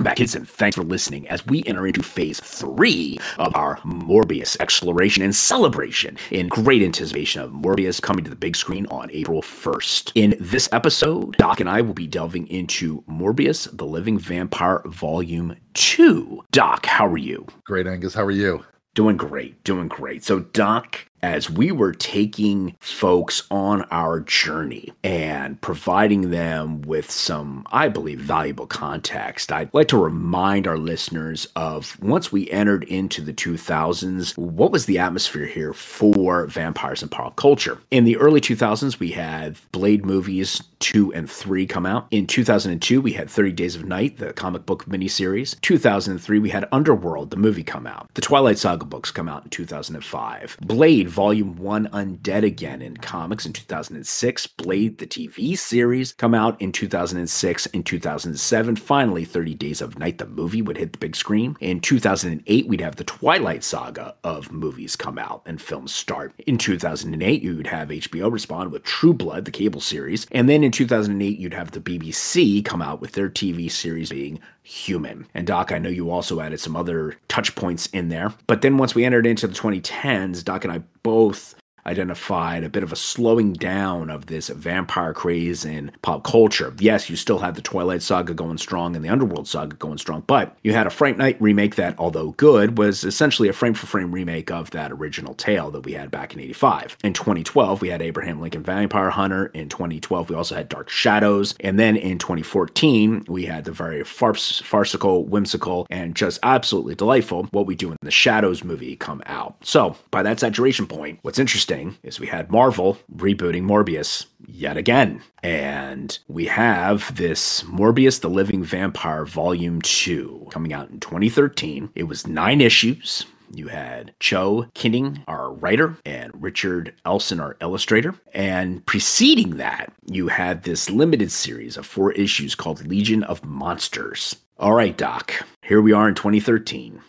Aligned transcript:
Welcome 0.00 0.12
back, 0.12 0.16
kids, 0.16 0.34
and 0.34 0.48
thanks 0.48 0.76
for 0.76 0.82
listening 0.82 1.28
as 1.28 1.44
we 1.44 1.62
enter 1.66 1.86
into 1.86 2.02
phase 2.02 2.40
three 2.40 3.18
of 3.36 3.54
our 3.54 3.76
Morbius 3.80 4.58
exploration 4.58 5.22
and 5.22 5.36
celebration 5.36 6.16
in 6.30 6.48
great 6.48 6.80
anticipation 6.80 7.42
of 7.42 7.50
Morbius 7.50 8.00
coming 8.00 8.24
to 8.24 8.30
the 8.30 8.34
big 8.34 8.56
screen 8.56 8.86
on 8.86 9.10
April 9.10 9.42
1st. 9.42 10.12
In 10.14 10.36
this 10.40 10.70
episode, 10.72 11.36
Doc 11.36 11.60
and 11.60 11.68
I 11.68 11.82
will 11.82 11.92
be 11.92 12.06
delving 12.06 12.46
into 12.46 13.02
Morbius, 13.02 13.68
the 13.76 13.84
Living 13.84 14.18
Vampire 14.18 14.80
Volume 14.86 15.54
2. 15.74 16.44
Doc, 16.50 16.86
how 16.86 17.06
are 17.06 17.18
you? 17.18 17.46
Great, 17.66 17.86
Angus. 17.86 18.14
How 18.14 18.24
are 18.24 18.30
you? 18.30 18.64
Doing 18.94 19.18
great, 19.18 19.62
doing 19.64 19.88
great. 19.88 20.24
So, 20.24 20.40
Doc, 20.40 21.09
as 21.22 21.50
we 21.50 21.72
were 21.72 21.92
taking 21.92 22.76
folks 22.80 23.42
on 23.50 23.82
our 23.90 24.20
journey 24.20 24.92
and 25.04 25.60
providing 25.60 26.30
them 26.30 26.82
with 26.82 27.10
some, 27.10 27.66
I 27.72 27.88
believe, 27.88 28.20
valuable 28.20 28.66
context, 28.66 29.52
I'd 29.52 29.72
like 29.74 29.88
to 29.88 29.98
remind 29.98 30.66
our 30.66 30.78
listeners 30.78 31.46
of 31.56 32.00
once 32.02 32.32
we 32.32 32.50
entered 32.50 32.84
into 32.84 33.22
the 33.22 33.32
2000s, 33.32 34.36
what 34.36 34.72
was 34.72 34.86
the 34.86 34.98
atmosphere 34.98 35.46
here 35.46 35.72
for 35.72 36.46
vampires 36.46 37.02
and 37.02 37.10
pop 37.10 37.36
culture? 37.36 37.78
In 37.90 38.04
the 38.04 38.16
early 38.16 38.40
2000s, 38.40 38.98
we 38.98 39.10
had 39.12 39.56
Blade 39.72 40.04
movies 40.04 40.62
two 40.80 41.12
and 41.12 41.30
three 41.30 41.66
come 41.66 41.86
out. 41.86 42.06
In 42.10 42.26
2002, 42.26 43.00
we 43.00 43.12
had 43.12 43.30
30 43.30 43.52
Days 43.52 43.76
of 43.76 43.84
Night, 43.84 44.16
the 44.16 44.32
comic 44.32 44.66
book 44.66 44.86
miniseries. 44.86 45.60
2003, 45.60 46.38
we 46.38 46.50
had 46.50 46.66
Underworld, 46.72 47.30
the 47.30 47.36
movie, 47.36 47.62
come 47.62 47.86
out. 47.86 48.08
The 48.14 48.22
Twilight 48.22 48.58
Saga 48.58 48.86
books 48.86 49.10
come 49.10 49.28
out 49.28 49.44
in 49.44 49.50
2005. 49.50 50.56
Blade 50.62 51.09
Volume 51.10 51.56
1 51.56 51.88
Undead 51.88 52.44
Again 52.44 52.80
in 52.80 52.96
comics 52.96 53.44
in 53.44 53.52
2006. 53.52 54.46
Blade, 54.46 54.98
the 54.98 55.06
TV 55.06 55.58
series, 55.58 56.12
come 56.12 56.34
out 56.34 56.60
in 56.62 56.70
2006 56.70 57.66
and 57.66 57.84
2007. 57.84 58.76
Finally, 58.76 59.24
30 59.24 59.54
Days 59.54 59.80
of 59.80 59.98
Night, 59.98 60.18
the 60.18 60.26
movie, 60.26 60.62
would 60.62 60.78
hit 60.78 60.92
the 60.92 60.98
big 60.98 61.16
screen. 61.16 61.56
In 61.60 61.80
2008, 61.80 62.68
we'd 62.68 62.80
have 62.80 62.94
the 62.94 63.04
Twilight 63.04 63.64
Saga 63.64 64.14
of 64.22 64.52
movies 64.52 64.94
come 64.94 65.18
out 65.18 65.42
and 65.46 65.60
films 65.60 65.92
start. 65.92 66.32
In 66.46 66.56
2008, 66.56 67.42
you 67.42 67.56
would 67.56 67.66
have 67.66 67.88
HBO 67.88 68.30
respond 68.30 68.70
with 68.70 68.84
True 68.84 69.12
Blood, 69.12 69.46
the 69.46 69.50
cable 69.50 69.80
series. 69.80 70.28
And 70.30 70.48
then 70.48 70.62
in 70.62 70.70
2008, 70.70 71.38
you'd 71.38 71.54
have 71.54 71.72
the 71.72 71.80
BBC 71.80 72.64
come 72.64 72.80
out 72.80 73.00
with 73.00 73.12
their 73.12 73.28
TV 73.28 73.68
series 73.68 74.10
being 74.10 74.38
human. 74.62 75.26
And 75.34 75.46
Doc, 75.46 75.72
I 75.72 75.78
know 75.78 75.88
you 75.88 76.10
also 76.10 76.40
added 76.40 76.60
some 76.60 76.76
other 76.76 77.16
touch 77.28 77.54
points 77.54 77.86
in 77.88 78.08
there. 78.08 78.32
But 78.46 78.62
then 78.62 78.78
once 78.78 78.94
we 78.94 79.04
entered 79.04 79.26
into 79.26 79.46
the 79.46 79.54
2010s, 79.54 80.44
Doc 80.44 80.64
and 80.64 80.72
I 80.72 80.82
both 81.02 81.54
identified 81.86 82.64
a 82.64 82.68
bit 82.68 82.82
of 82.82 82.92
a 82.92 82.96
slowing 82.96 83.52
down 83.52 84.10
of 84.10 84.26
this 84.26 84.48
vampire 84.48 85.12
craze 85.12 85.64
in 85.64 85.92
pop 86.02 86.24
culture. 86.24 86.74
Yes, 86.78 87.10
you 87.10 87.16
still 87.16 87.38
had 87.38 87.54
the 87.54 87.62
Twilight 87.62 88.02
Saga 88.02 88.34
going 88.34 88.58
strong 88.58 88.94
and 88.96 89.04
the 89.04 89.08
Underworld 89.08 89.48
Saga 89.48 89.76
going 89.76 89.98
strong, 89.98 90.22
but 90.26 90.56
you 90.62 90.72
had 90.72 90.86
a 90.86 90.90
Fright 90.90 91.18
Night 91.18 91.36
remake 91.40 91.76
that, 91.76 91.94
although 91.98 92.30
good, 92.32 92.78
was 92.78 93.04
essentially 93.04 93.48
a 93.48 93.52
frame 93.52 93.74
for 93.74 93.86
frame 93.86 94.12
remake 94.12 94.50
of 94.50 94.70
that 94.70 94.92
original 94.92 95.34
tale 95.34 95.70
that 95.70 95.84
we 95.84 95.92
had 95.92 96.10
back 96.10 96.34
in 96.34 96.40
85. 96.40 96.96
In 97.02 97.12
2012, 97.12 97.82
we 97.82 97.88
had 97.88 98.02
Abraham 98.02 98.40
Lincoln 98.40 98.62
Vampire 98.62 99.10
Hunter. 99.10 99.46
In 99.46 99.68
2012, 99.68 100.30
we 100.30 100.36
also 100.36 100.54
had 100.54 100.68
Dark 100.68 100.88
Shadows. 100.88 101.54
And 101.60 101.78
then 101.78 101.96
in 101.96 102.18
2014, 102.18 103.24
we 103.28 103.46
had 103.46 103.64
the 103.64 103.72
very 103.72 104.04
farce, 104.04 104.60
farcical, 104.60 105.24
whimsical, 105.24 105.86
and 105.90 106.14
just 106.14 106.38
absolutely 106.42 106.94
delightful 106.94 107.44
What 107.50 107.66
We 107.66 107.74
Do 107.74 107.90
in 107.90 107.96
the 108.02 108.10
Shadows 108.10 108.64
movie 108.64 108.96
come 108.96 109.22
out. 109.26 109.56
So, 109.62 109.96
by 110.10 110.22
that 110.22 110.40
saturation 110.40 110.86
point, 110.86 111.18
what's 111.22 111.38
interesting 111.38 111.79
interesting 111.80 112.08
is 112.08 112.20
we 112.20 112.26
had 112.26 112.50
Marvel 112.50 112.98
rebooting 113.16 113.62
Morbius 113.62 114.26
yet 114.46 114.76
again. 114.76 115.22
And 115.42 116.18
we 116.28 116.46
have 116.46 117.14
this 117.16 117.62
Morbius 117.64 118.20
the 118.20 118.30
Living 118.30 118.62
Vampire 118.62 119.24
Volume 119.24 119.80
2 119.82 120.48
coming 120.50 120.72
out 120.72 120.90
in 120.90 121.00
2013. 121.00 121.90
It 121.94 122.04
was 122.04 122.26
nine 122.26 122.60
issues. 122.60 123.24
You 123.52 123.66
had 123.66 124.14
Joe 124.20 124.66
Keatinge, 124.76 125.24
our 125.26 125.52
writer, 125.52 125.96
and 126.06 126.30
Richard 126.34 126.94
Elson, 127.04 127.40
our 127.40 127.56
illustrator. 127.60 128.14
And 128.32 128.86
preceding 128.86 129.56
that, 129.56 129.92
you 130.06 130.28
had 130.28 130.62
this 130.62 130.88
limited 130.88 131.32
series 131.32 131.76
of 131.76 131.84
four 131.84 132.12
issues 132.12 132.54
called 132.54 132.86
Legion 132.86 133.24
of 133.24 133.44
Monsters. 133.44 134.36
All 134.58 134.74
right, 134.74 134.96
Doc, 134.96 135.32
here 135.64 135.80
we 135.80 135.92
are 135.92 136.08
in 136.08 136.14
2013. 136.14 137.00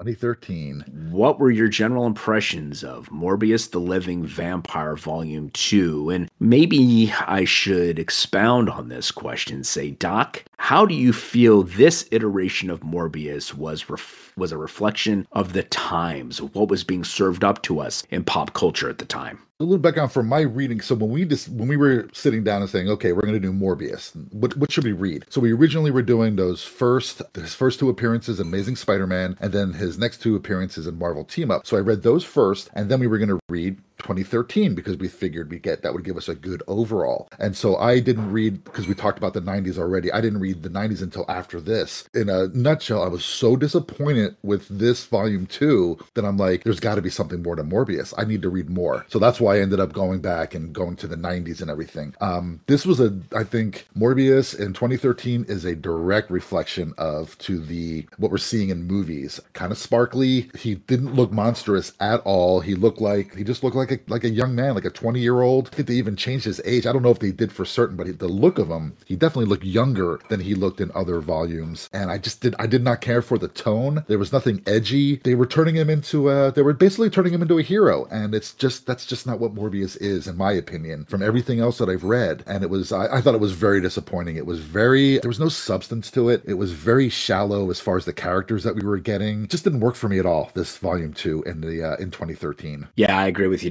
2013. 0.00 1.08
What 1.10 1.38
were 1.38 1.50
your 1.50 1.68
general 1.68 2.06
impressions 2.06 2.82
of 2.82 3.10
Morbius 3.10 3.70
the 3.70 3.80
Living 3.80 4.24
Vampire 4.24 4.96
Volume 4.96 5.50
2? 5.50 6.08
And 6.08 6.30
maybe 6.40 7.12
I 7.26 7.44
should 7.44 7.98
expound 7.98 8.70
on 8.70 8.88
this 8.88 9.10
question. 9.10 9.62
Say, 9.62 9.90
Doc, 9.90 10.44
how 10.60 10.84
do 10.84 10.94
you 10.94 11.14
feel 11.14 11.62
this 11.62 12.06
iteration 12.10 12.68
of 12.68 12.80
Morbius 12.80 13.54
was 13.54 13.88
ref- 13.88 14.30
was 14.36 14.52
a 14.52 14.58
reflection 14.58 15.26
of 15.32 15.54
the 15.54 15.62
times, 15.62 16.42
what 16.42 16.68
was 16.68 16.84
being 16.84 17.02
served 17.02 17.42
up 17.42 17.62
to 17.62 17.80
us 17.80 18.04
in 18.10 18.24
pop 18.24 18.52
culture 18.52 18.90
at 18.90 18.98
the 18.98 19.06
time? 19.06 19.40
a 19.60 19.64
little 19.64 19.78
background 19.78 20.10
from 20.10 20.26
my 20.26 20.40
reading. 20.40 20.80
So 20.80 20.94
when 20.94 21.10
we 21.10 21.26
just 21.26 21.48
when 21.50 21.68
we 21.68 21.76
were 21.76 22.08
sitting 22.12 22.42
down 22.42 22.62
and 22.62 22.70
saying, 22.70 22.88
okay, 22.88 23.12
we're 23.12 23.20
going 23.20 23.34
to 23.34 23.40
do 23.40 23.52
Morbius, 23.52 24.16
what 24.32 24.56
what 24.56 24.72
should 24.72 24.84
we 24.84 24.92
read? 24.92 25.26
So 25.28 25.40
we 25.40 25.52
originally 25.52 25.90
were 25.90 26.02
doing 26.02 26.36
those 26.36 26.64
first 26.64 27.20
his 27.34 27.54
first 27.54 27.78
two 27.78 27.90
appearances 27.90 28.40
in 28.40 28.46
Amazing 28.46 28.76
Spider-Man, 28.76 29.36
and 29.38 29.52
then 29.52 29.74
his 29.74 29.98
next 29.98 30.22
two 30.22 30.34
appearances 30.34 30.86
in 30.86 30.98
Marvel 30.98 31.24
Team 31.24 31.50
Up. 31.50 31.66
So 31.66 31.76
I 31.76 31.80
read 31.80 32.02
those 32.02 32.24
first, 32.24 32.70
and 32.72 32.90
then 32.90 33.00
we 33.00 33.06
were 33.06 33.18
going 33.18 33.28
to 33.28 33.38
read 33.50 33.78
2013 34.00 34.74
because 34.74 34.96
we 34.96 35.08
figured 35.08 35.50
we 35.50 35.58
get 35.58 35.82
that 35.82 35.92
would 35.92 36.04
give 36.04 36.16
us 36.16 36.28
a 36.28 36.34
good 36.34 36.62
overall. 36.66 37.28
And 37.38 37.56
so 37.56 37.76
I 37.76 38.00
didn't 38.00 38.30
read 38.32 38.64
because 38.64 38.86
we 38.86 38.94
talked 38.94 39.18
about 39.18 39.34
the 39.34 39.42
90s 39.42 39.78
already. 39.78 40.10
I 40.12 40.20
didn't 40.20 40.40
read 40.40 40.62
the 40.62 40.70
90s 40.70 41.02
until 41.02 41.24
after 41.28 41.60
this. 41.60 42.08
In 42.14 42.28
a 42.28 42.48
nutshell, 42.48 43.02
I 43.02 43.08
was 43.08 43.24
so 43.24 43.56
disappointed 43.56 44.36
with 44.42 44.66
this 44.68 45.04
volume 45.06 45.46
2 45.46 45.98
that 46.14 46.24
I'm 46.24 46.36
like 46.36 46.64
there's 46.64 46.80
got 46.80 46.96
to 46.96 47.02
be 47.02 47.10
something 47.10 47.42
more 47.42 47.56
to 47.56 47.64
Morbius. 47.64 48.14
I 48.16 48.24
need 48.24 48.42
to 48.42 48.50
read 48.50 48.70
more. 48.70 49.06
So 49.08 49.18
that's 49.18 49.40
why 49.40 49.56
I 49.56 49.60
ended 49.60 49.80
up 49.80 49.92
going 49.92 50.20
back 50.20 50.54
and 50.54 50.72
going 50.72 50.96
to 50.96 51.06
the 51.06 51.16
90s 51.16 51.60
and 51.60 51.70
everything. 51.70 52.14
Um 52.20 52.60
this 52.66 52.86
was 52.86 53.00
a 53.00 53.16
I 53.34 53.44
think 53.44 53.86
Morbius 53.96 54.58
in 54.58 54.72
2013 54.72 55.46
is 55.48 55.64
a 55.64 55.76
direct 55.76 56.30
reflection 56.30 56.94
of 56.98 57.36
to 57.38 57.58
the 57.58 58.06
what 58.18 58.30
we're 58.30 58.38
seeing 58.38 58.70
in 58.70 58.84
movies. 58.84 59.40
Kind 59.52 59.72
of 59.72 59.78
sparkly. 59.78 60.50
He 60.58 60.76
didn't 60.76 61.14
look 61.14 61.32
monstrous 61.32 61.92
at 62.00 62.20
all. 62.20 62.60
He 62.60 62.74
looked 62.74 63.00
like 63.00 63.34
he 63.34 63.44
just 63.44 63.62
looked 63.62 63.76
like 63.76 63.89
like 63.90 64.08
a 64.08 64.10
like 64.10 64.24
a 64.24 64.28
young 64.28 64.54
man, 64.54 64.74
like 64.74 64.84
a 64.84 64.90
20 64.90 65.20
year 65.20 65.40
old. 65.40 65.68
I 65.72 65.76
think 65.76 65.88
they 65.88 65.94
even 65.94 66.16
changed 66.16 66.44
his 66.44 66.60
age. 66.64 66.86
I 66.86 66.92
don't 66.92 67.02
know 67.02 67.10
if 67.10 67.18
they 67.18 67.32
did 67.32 67.52
for 67.52 67.64
certain, 67.64 67.96
but 67.96 68.18
the 68.18 68.28
look 68.28 68.58
of 68.58 68.68
him, 68.68 68.96
he 69.06 69.16
definitely 69.16 69.46
looked 69.46 69.64
younger 69.64 70.20
than 70.28 70.40
he 70.40 70.54
looked 70.54 70.80
in 70.80 70.90
other 70.94 71.20
volumes. 71.20 71.88
And 71.92 72.10
I 72.10 72.18
just 72.18 72.40
did 72.40 72.54
I 72.58 72.66
did 72.66 72.82
not 72.82 73.00
care 73.00 73.22
for 73.22 73.38
the 73.38 73.48
tone. 73.48 74.04
There 74.08 74.18
was 74.18 74.32
nothing 74.32 74.62
edgy. 74.66 75.16
They 75.16 75.34
were 75.34 75.46
turning 75.46 75.76
him 75.76 75.90
into 75.90 76.28
a 76.30 76.52
they 76.52 76.62
were 76.62 76.72
basically 76.72 77.10
turning 77.10 77.34
him 77.34 77.42
into 77.42 77.58
a 77.58 77.62
hero, 77.62 78.06
and 78.10 78.34
it's 78.34 78.54
just 78.54 78.86
that's 78.86 79.06
just 79.06 79.26
not 79.26 79.40
what 79.40 79.54
Morbius 79.54 79.96
is, 80.00 80.26
in 80.26 80.36
my 80.36 80.52
opinion. 80.52 81.04
From 81.06 81.22
everything 81.22 81.60
else 81.60 81.78
that 81.78 81.88
I've 81.88 82.04
read, 82.04 82.44
and 82.46 82.62
it 82.62 82.70
was 82.70 82.92
I, 82.92 83.16
I 83.16 83.20
thought 83.20 83.34
it 83.34 83.40
was 83.40 83.52
very 83.52 83.80
disappointing. 83.80 84.36
It 84.36 84.46
was 84.46 84.60
very 84.60 85.18
there 85.18 85.28
was 85.28 85.40
no 85.40 85.48
substance 85.48 86.10
to 86.12 86.28
it. 86.28 86.42
It 86.46 86.54
was 86.54 86.72
very 86.72 87.08
shallow 87.08 87.70
as 87.70 87.80
far 87.80 87.96
as 87.96 88.04
the 88.04 88.12
characters 88.12 88.64
that 88.64 88.74
we 88.74 88.82
were 88.82 88.98
getting. 88.98 89.44
It 89.44 89.50
just 89.50 89.64
didn't 89.64 89.80
work 89.80 89.94
for 89.94 90.08
me 90.08 90.18
at 90.18 90.26
all. 90.26 90.50
This 90.54 90.76
volume 90.76 91.12
two 91.12 91.42
in 91.44 91.60
the 91.60 91.82
uh, 91.82 91.96
in 91.96 92.10
2013. 92.10 92.88
Yeah, 92.96 93.18
I 93.18 93.26
agree 93.26 93.46
with 93.48 93.62
you, 93.62 93.70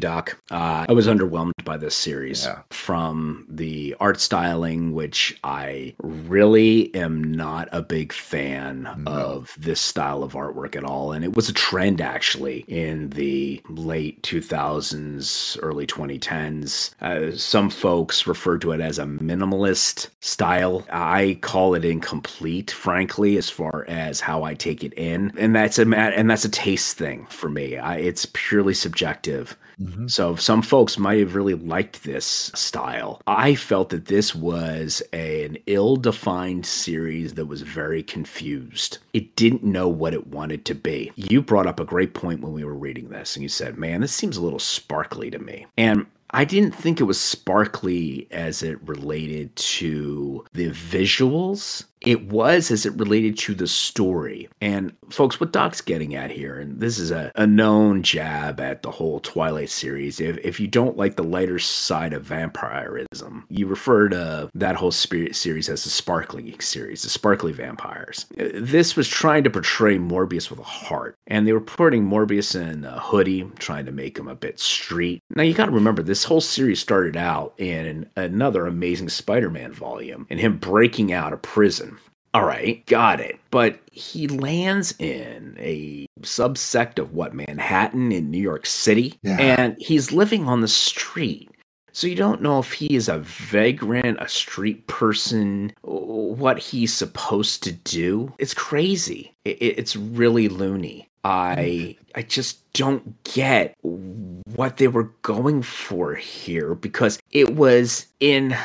Uh, 0.51 0.85
I 0.87 0.91
was 0.91 1.07
underwhelmed 1.07 1.63
by 1.63 1.77
this 1.77 1.95
series 1.95 2.45
yeah. 2.45 2.61
from 2.69 3.45
the 3.49 3.95
art 3.99 4.19
styling, 4.19 4.93
which 4.93 5.37
I 5.43 5.95
really 5.99 6.93
am 6.95 7.23
not 7.23 7.69
a 7.71 7.81
big 7.81 8.11
fan 8.13 8.89
no. 8.97 9.11
of 9.11 9.55
this 9.57 9.79
style 9.79 10.23
of 10.23 10.33
artwork 10.33 10.75
at 10.75 10.83
all. 10.83 11.11
And 11.11 11.23
it 11.23 11.35
was 11.35 11.49
a 11.49 11.53
trend 11.53 12.01
actually 12.01 12.65
in 12.67 13.09
the 13.11 13.61
late 13.69 14.21
2000s, 14.23 15.59
early 15.61 15.87
2010s. 15.87 16.91
Uh, 17.01 17.35
some 17.35 17.69
folks 17.69 18.27
refer 18.27 18.57
to 18.57 18.71
it 18.71 18.81
as 18.81 18.99
a 18.99 19.05
minimalist 19.05 20.09
style. 20.21 20.85
I 20.91 21.37
call 21.41 21.75
it 21.75 21.85
incomplete, 21.85 22.71
frankly, 22.71 23.37
as 23.37 23.49
far 23.49 23.85
as 23.87 24.19
how 24.19 24.43
I 24.43 24.53
take 24.53 24.83
it 24.83 24.93
in, 24.93 25.31
and 25.37 25.55
that's 25.55 25.79
a 25.79 25.83
and 25.83 26.29
that's 26.29 26.45
a 26.45 26.49
taste 26.49 26.97
thing 26.97 27.25
for 27.29 27.49
me. 27.49 27.77
I, 27.77 27.97
it's 27.97 28.27
purely 28.33 28.73
subjective. 28.73 29.57
Mm-hmm. 29.81 30.07
So 30.07 30.35
some 30.35 30.61
folks 30.61 30.97
might 30.97 31.19
have 31.19 31.35
really 31.35 31.53
liked 31.53 32.03
this 32.03 32.51
style. 32.53 33.21
I 33.27 33.55
felt 33.55 33.89
that 33.89 34.05
this 34.05 34.35
was 34.35 35.01
a, 35.13 35.45
an 35.45 35.57
ill 35.67 35.95
defined 35.95 36.65
series 36.65 37.35
that 37.35 37.45
was 37.45 37.61
very 37.61 38.03
confused. 38.03 38.97
It 39.13 39.35
didn't 39.35 39.63
know 39.63 39.87
what 39.87 40.13
it 40.13 40.27
wanted 40.27 40.65
to 40.65 40.75
be. 40.75 41.11
You 41.15 41.41
brought 41.41 41.67
up 41.67 41.79
a 41.79 41.85
great 41.85 42.13
point 42.13 42.41
when 42.41 42.53
we 42.53 42.63
were 42.63 42.75
reading 42.75 43.09
this, 43.09 43.35
and 43.35 43.43
you 43.43 43.49
said, 43.49 43.77
man, 43.77 44.01
this 44.01 44.11
seems 44.11 44.37
a 44.37 44.41
little 44.41 44.59
sparkly 44.59 45.29
to 45.31 45.39
me. 45.39 45.65
And 45.77 46.05
I 46.31 46.45
didn't 46.45 46.73
think 46.73 46.99
it 46.99 47.05
was 47.05 47.19
sparkly 47.19 48.27
as 48.31 48.61
it 48.61 48.77
related 48.87 49.55
to 49.55 50.45
the 50.53 50.69
visuals 50.69 51.85
it 52.01 52.29
was 52.29 52.71
as 52.71 52.85
it 52.85 52.93
related 52.93 53.37
to 53.37 53.53
the 53.53 53.67
story. 53.67 54.47
And 54.61 54.93
folks, 55.09 55.39
what 55.39 55.51
Doc's 55.51 55.81
getting 55.81 56.15
at 56.15 56.31
here, 56.31 56.59
and 56.59 56.79
this 56.79 56.97
is 56.97 57.11
a, 57.11 57.31
a 57.35 57.45
known 57.45 58.03
jab 58.03 58.59
at 58.59 58.83
the 58.83 58.91
whole 58.91 59.19
Twilight 59.19 59.69
series. 59.69 60.19
If, 60.19 60.37
if 60.37 60.59
you 60.59 60.67
don't 60.67 60.97
like 60.97 61.15
the 61.15 61.23
lighter 61.23 61.59
side 61.59 62.13
of 62.13 62.23
vampirism, 62.23 63.45
you 63.49 63.67
refer 63.67 64.09
to 64.09 64.49
that 64.53 64.75
whole 64.75 64.91
spirit 64.91 65.35
series 65.35 65.67
as 65.69 65.83
the 65.83 65.89
sparkling 65.89 66.59
series, 66.59 67.03
the 67.03 67.09
sparkly 67.09 67.51
vampires. 67.51 68.25
Uh, 68.39 68.45
this 68.53 68.95
was 68.95 69.07
trying 69.07 69.43
to 69.43 69.49
portray 69.49 69.97
Morbius 69.97 70.49
with 70.49 70.59
a 70.59 70.63
heart, 70.63 71.17
and 71.27 71.47
they 71.47 71.53
were 71.53 71.59
putting 71.59 72.05
Morbius 72.05 72.55
in 72.59 72.85
a 72.85 72.99
hoodie, 72.99 73.49
trying 73.59 73.85
to 73.85 73.91
make 73.91 74.17
him 74.17 74.27
a 74.27 74.35
bit 74.35 74.59
street. 74.59 75.21
Now 75.35 75.43
you 75.43 75.53
got 75.53 75.65
to 75.65 75.71
remember, 75.71 76.01
this 76.01 76.23
whole 76.23 76.41
series 76.41 76.79
started 76.79 77.17
out 77.17 77.53
in 77.57 78.09
another 78.15 78.65
amazing 78.65 79.09
Spider-Man 79.09 79.73
volume, 79.73 80.27
and 80.29 80.39
him 80.39 80.57
breaking 80.57 81.11
out 81.11 81.33
of 81.33 81.41
prison 81.41 81.88
all 82.33 82.45
right, 82.45 82.85
got 82.85 83.19
it. 83.19 83.39
But 83.51 83.79
he 83.91 84.27
lands 84.27 84.93
in 84.99 85.55
a 85.59 86.07
subsect 86.21 86.99
of 86.99 87.13
what, 87.13 87.33
Manhattan 87.33 88.11
in 88.11 88.29
New 88.29 88.41
York 88.41 88.65
City? 88.65 89.17
Yeah. 89.23 89.37
And 89.39 89.75
he's 89.79 90.11
living 90.11 90.47
on 90.47 90.61
the 90.61 90.67
street. 90.67 91.49
So 91.91 92.05
you 92.07 92.15
don't 92.15 92.41
know 92.41 92.59
if 92.59 92.71
he 92.71 92.95
is 92.95 93.09
a 93.09 93.19
vagrant, 93.19 94.21
a 94.21 94.27
street 94.27 94.85
person, 94.87 95.73
what 95.81 96.59
he's 96.59 96.93
supposed 96.93 97.63
to 97.63 97.71
do. 97.71 98.33
It's 98.37 98.53
crazy. 98.53 99.33
It's 99.43 99.95
really 99.95 100.49
loony. 100.49 101.09
I 101.25 101.97
I 102.15 102.21
just 102.21 102.71
don't 102.73 103.21
get 103.23 103.75
what 103.81 104.77
they 104.77 104.87
were 104.87 105.11
going 105.21 105.61
for 105.61 106.15
here 106.15 106.75
because 106.75 107.19
it 107.31 107.55
was 107.55 108.05
in 108.19 108.55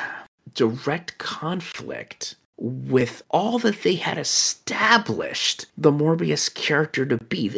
direct 0.55 1.19
conflict 1.19 2.37
with 2.57 3.23
all 3.31 3.59
that 3.59 3.83
they 3.83 3.97
had 3.97 4.17
established 4.17 5.67
the 5.77 5.91
Morbius 5.91 6.53
character 6.55 7.05
to 7.05 7.17
be. 7.17 7.49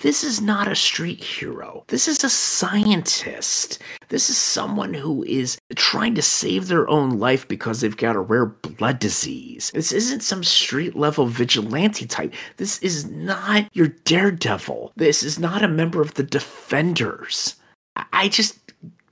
This 0.00 0.24
is 0.24 0.40
not 0.40 0.70
a 0.70 0.76
street 0.76 1.22
hero. 1.22 1.84
This 1.88 2.08
is 2.08 2.22
a 2.24 2.30
scientist. 2.30 3.80
This 4.08 4.30
is 4.30 4.36
someone 4.36 4.94
who 4.94 5.24
is 5.24 5.58
trying 5.74 6.14
to 6.14 6.22
save 6.22 6.68
their 6.68 6.88
own 6.88 7.18
life 7.18 7.46
because 7.48 7.80
they've 7.80 7.96
got 7.96 8.16
a 8.16 8.20
rare 8.20 8.46
blood 8.46 9.00
disease. 9.00 9.70
This 9.74 9.92
isn't 9.92 10.22
some 10.22 10.44
street 10.44 10.96
level 10.96 11.26
vigilante 11.26 12.06
type. 12.06 12.32
This 12.56 12.78
is 12.78 13.06
not 13.06 13.68
your 13.72 13.88
daredevil. 13.88 14.92
This 14.96 15.22
is 15.22 15.38
not 15.38 15.62
a 15.62 15.68
member 15.68 16.00
of 16.00 16.14
the 16.14 16.22
Defenders. 16.22 17.56
I 18.12 18.28
just 18.28 18.58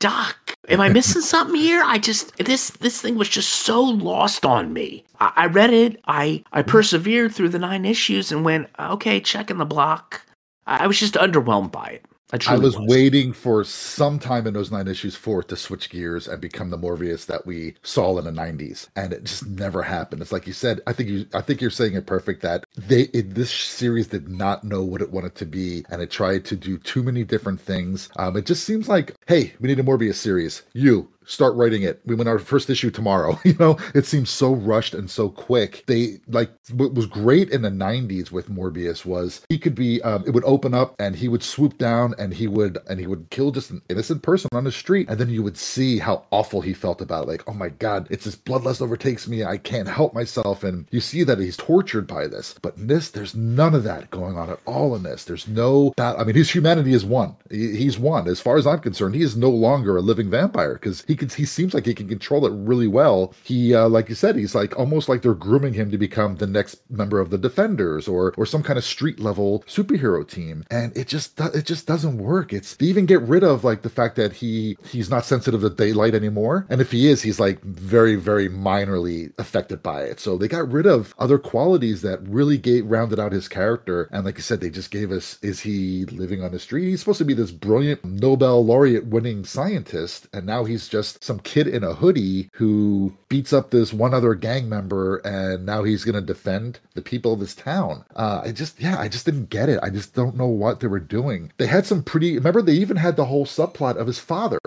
Doc, 0.03 0.57
am 0.69 0.81
I 0.81 0.89
missing 0.89 1.23
something 1.23 1.55
here? 1.55 1.81
I 1.85 1.97
just 1.99 2.37
this 2.37 2.71
this 2.71 3.01
thing 3.01 3.15
was 3.15 3.29
just 3.29 3.51
so 3.51 3.81
lost 3.81 4.45
on 4.45 4.73
me. 4.73 5.05
I, 5.21 5.33
I 5.37 5.47
read 5.47 5.73
it. 5.73 6.01
I 6.09 6.43
I 6.53 6.63
persevered 6.63 7.33
through 7.33 7.51
the 7.51 7.61
nine 7.61 7.85
issues 7.85 8.33
and 8.33 8.45
went 8.45 8.69
okay, 8.81 9.21
checking 9.21 9.59
the 9.59 9.65
block. 9.65 10.27
I, 10.67 10.85
I 10.85 10.87
was 10.89 10.99
just 10.99 11.15
underwhelmed 11.15 11.71
by 11.71 11.87
it. 11.87 12.05
I, 12.33 12.55
I 12.55 12.57
was, 12.57 12.77
was, 12.77 12.89
waiting 12.89 13.33
for 13.33 13.63
some 13.65 14.19
time 14.19 14.47
in 14.47 14.55
those 14.55 14.71
nine 14.71 14.89
issues 14.89 15.15
for 15.15 15.41
it 15.41 15.49
to 15.49 15.57
switch 15.57 15.91
gears 15.91 16.27
and 16.27 16.41
become 16.41 16.71
the 16.71 16.79
Morbius 16.79 17.27
that 17.27 17.47
we 17.47 17.75
saw 17.83 18.19
in 18.19 18.25
the 18.25 18.31
'90s, 18.31 18.89
and 18.97 19.13
it 19.13 19.25
just 19.25 19.47
never 19.47 19.83
happened. 19.83 20.23
It's 20.23 20.33
like 20.33 20.47
you 20.47 20.53
said. 20.53 20.81
I 20.87 20.93
think 20.93 21.09
you. 21.11 21.27
I 21.35 21.43
think 21.43 21.61
you're 21.61 21.71
saying 21.71 21.95
it 21.95 22.07
perfect. 22.07 22.43
That 22.43 22.65
they 22.77 23.03
it, 23.13 23.35
this 23.35 23.51
series 23.51 24.07
did 24.09 24.29
not 24.29 24.65
know 24.65 24.83
what 24.83 25.03
it 25.03 25.11
wanted 25.11 25.35
to 25.37 25.47
be, 25.47 25.85
and 25.91 26.01
it 26.01 26.11
tried 26.11 26.45
to 26.47 26.57
do 26.57 26.79
too 26.79 27.03
many 27.03 27.25
different 27.25 27.61
things. 27.61 28.09
Um, 28.17 28.37
it 28.37 28.47
just 28.47 28.65
seems 28.65 28.89
like, 28.89 29.15
hey, 29.27 29.53
we 29.61 29.69
need 29.69 29.79
a 29.79 29.85
Morbius 29.85 30.15
series. 30.15 30.63
You 30.73 31.09
start 31.27 31.55
writing 31.55 31.83
it. 31.83 32.01
We 32.05 32.15
win 32.15 32.29
our 32.29 32.39
first 32.39 32.71
issue 32.71 32.91
tomorrow. 32.91 33.39
You 33.53 33.59
know, 33.59 33.77
it 33.95 34.07
seems 34.07 34.31
so 34.31 34.55
rushed 34.55 34.95
and 34.95 35.11
so 35.11 35.29
quick. 35.29 35.85
They 35.87 36.21
like 36.29 36.51
what 36.73 36.95
was 36.95 37.05
great 37.05 37.51
in 37.51 37.61
the 37.61 37.71
90s 37.71 38.31
with 38.31 38.49
Morbius 38.49 39.05
was 39.05 39.43
he 39.51 39.59
could 39.59 39.75
be 39.75 40.01
um, 40.03 40.25
it 40.27 40.31
would 40.31 40.45
open 40.45 40.73
up 40.73 40.95
and 40.99 41.17
he 41.17 41.29
would 41.29 41.43
swoop 41.43 41.77
down 41.77 42.15
and 42.19 42.33
he 42.33 42.47
would 42.47 42.79
and 42.89 42.99
he 42.99 43.07
would 43.07 43.29
kill 43.29 43.51
just 43.51 43.71
an 43.71 43.83
innocent 43.91 44.23
person 44.23 44.49
on 44.53 44.65
the 44.65 44.73
street 44.73 45.09
and 45.11 45.19
then 45.19 45.29
you 45.29 45.43
would 45.43 45.59
see 45.59 45.99
how 45.99 46.25
awful 46.31 46.63
he 46.63 46.73
felt 46.73 47.03
about 47.03 47.25
it. 47.25 47.29
Like, 47.29 47.49
oh 47.49 47.53
my 47.53 47.69
god, 47.69 48.07
it's 48.11 48.25
this 48.25 48.37
bloodlust 48.37 48.81
overtakes 48.81 49.29
me. 49.29 49.45
I 49.45 49.59
can't 49.59 49.89
help 49.89 50.15
myself 50.15 50.65
and 50.65 50.87
you 50.91 51.01
see 51.01 51.25
that 51.25 51.39
he's 51.39 51.57
tortured 51.57 52.07
by 52.07 52.29
this. 52.29 52.55
But 52.63 52.77
in 52.77 52.87
this 52.87 53.11
there's 53.11 53.35
none 53.35 53.75
of 53.75 53.85
that 53.85 54.11
going 54.11 54.39
on 54.39 54.49
at 54.49 54.61
all 54.65 54.95
in 54.95 55.03
this. 55.03 55.25
There's 55.25 55.49
no 55.49 55.93
that 55.99 56.19
I 56.19 56.25
mean 56.25 56.37
his 56.37 56.51
humanity 56.51 56.95
is 56.95 57.05
one. 57.05 57.37
He's 57.51 57.99
one 57.99 58.29
as 58.29 58.41
far 58.41 58.57
as 58.57 58.67
I'm 58.67 58.81
concerned. 58.81 59.15
He 59.15 59.23
is 59.23 59.37
no 59.37 59.51
longer 59.51 59.97
a 59.97 60.01
living 60.01 60.31
vampire 60.31 60.75
because 60.75 61.05
he 61.13 61.17
can 61.17 61.29
he 61.29 61.45
seems 61.45 61.75
like 61.75 61.85
he 61.85 61.95
can 61.95 62.09
control 62.09 62.47
it 62.47 62.53
really 62.55 62.87
well. 62.87 63.35
He 63.45 63.75
uh, 63.75 63.89
like 63.89 64.09
you 64.09 64.15
said, 64.15 64.37
he's 64.37 64.55
like 64.55 64.79
almost 64.79 65.09
like 65.09 65.21
they're 65.21 65.35
grooming 65.35 65.75
him 65.75 65.91
to 65.91 65.99
become 65.99 66.37
the 66.37 66.47
next 66.47 66.81
member 66.91 67.21
of 67.21 67.29
the 67.29 67.37
Defenders 67.39 68.09
or 68.09 68.33
or 68.39 68.47
some 68.47 68.63
kind 68.63 68.79
of 68.79 68.85
street 68.85 69.21
level 69.21 69.63
superhero 69.67 70.27
team. 70.27 70.65
And 70.71 70.97
it 70.97 71.09
just 71.09 71.39
it 71.41 71.67
just 71.67 71.87
doesn't 71.87 72.17
work. 72.17 72.53
It's 72.53 72.77
they 72.77 72.87
even 72.87 73.05
get 73.07 73.21
rid 73.23 73.45
of 73.45 73.63
like 73.63 73.83
the 73.83 73.91
fact 73.91 74.17
that 74.17 74.33
he 74.33 74.79
he's 74.85 75.11
not 75.11 75.27
sensitive 75.27 75.61
to 75.61 75.71
daylight 75.71 76.15
anymore. 76.15 76.67
And 76.71 76.81
if 76.81 76.91
he 76.91 77.09
is, 77.09 77.21
he's 77.21 77.39
like 77.39 77.61
very 77.63 78.17
very 78.17 78.49
minorly 78.49 79.33
affected 79.39 79.83
by 79.83 80.03
it. 80.03 80.19
So 80.19 80.39
they 80.39 80.49
got 80.49 80.73
rid 80.73 80.87
of 80.87 81.15
other 81.19 81.39
qualities 81.39 82.01
that 82.03 82.27
really 82.27 82.57
gave 82.57 82.87
rounded 82.87 83.21
out 83.21 83.33
his 83.33 83.49
character. 83.49 84.09
And 84.13 84.25
like 84.25 84.37
you 84.37 84.43
said, 84.43 84.61
they 84.61 84.71
just 84.71 84.91
gave 84.91 85.13
us 85.13 85.39
is 85.43 85.61
he 85.61 86.07
living 86.07 86.43
on 86.43 86.53
the 86.53 86.59
street? 86.59 86.89
He's 86.89 87.01
supposed 87.01 87.19
to 87.19 87.25
be 87.27 87.35
this 87.35 87.51
brilliant 87.51 88.03
Nobel 88.03 88.65
laureate 88.65 89.07
winning 89.07 89.45
scientist, 89.45 90.29
and 90.33 90.47
now 90.47 90.65
he's 90.65 90.89
just 90.89 91.02
just 91.03 91.25
some 91.25 91.41
kid 91.41 91.67
in 91.67 91.83
a 91.83 91.95
hoodie 91.95 92.49
who 92.55 93.13
beats 93.29 93.53
up 93.53 93.71
this 93.71 93.93
one 93.93 94.15
other 94.15 94.35
gang 94.35 94.69
member 94.69 95.17
and 95.19 95.67
now 95.67 95.83
he's 95.83 96.05
going 96.05 96.15
to 96.15 96.21
defend 96.21 96.79
the 96.95 97.03
people 97.03 97.33
of 97.33 97.41
this 97.41 97.57
town. 97.57 98.05
Uh, 98.15 98.43
I 98.45 98.53
just, 98.53 98.81
yeah, 98.81 98.99
I 99.01 99.09
just 99.09 99.27
didn't 99.27 99.51
get 99.51 99.69
it. 99.69 99.81
I 99.83 99.91
just 99.91 100.15
don't 100.15 100.37
know 100.37 100.47
what 100.47 100.79
they 100.79 100.87
were 100.87 101.01
doing. 101.01 101.53
They 101.57 101.67
had 101.67 101.87
some 101.87 102.05
pretty, 102.05 102.35
remember, 102.37 102.63
they 102.63 102.75
even 102.75 102.97
had 102.97 103.17
the 103.17 103.25
whole 103.25 103.47
subplot 103.47 103.97
of 103.97 104.07
his 104.07 104.21
father 104.21 104.61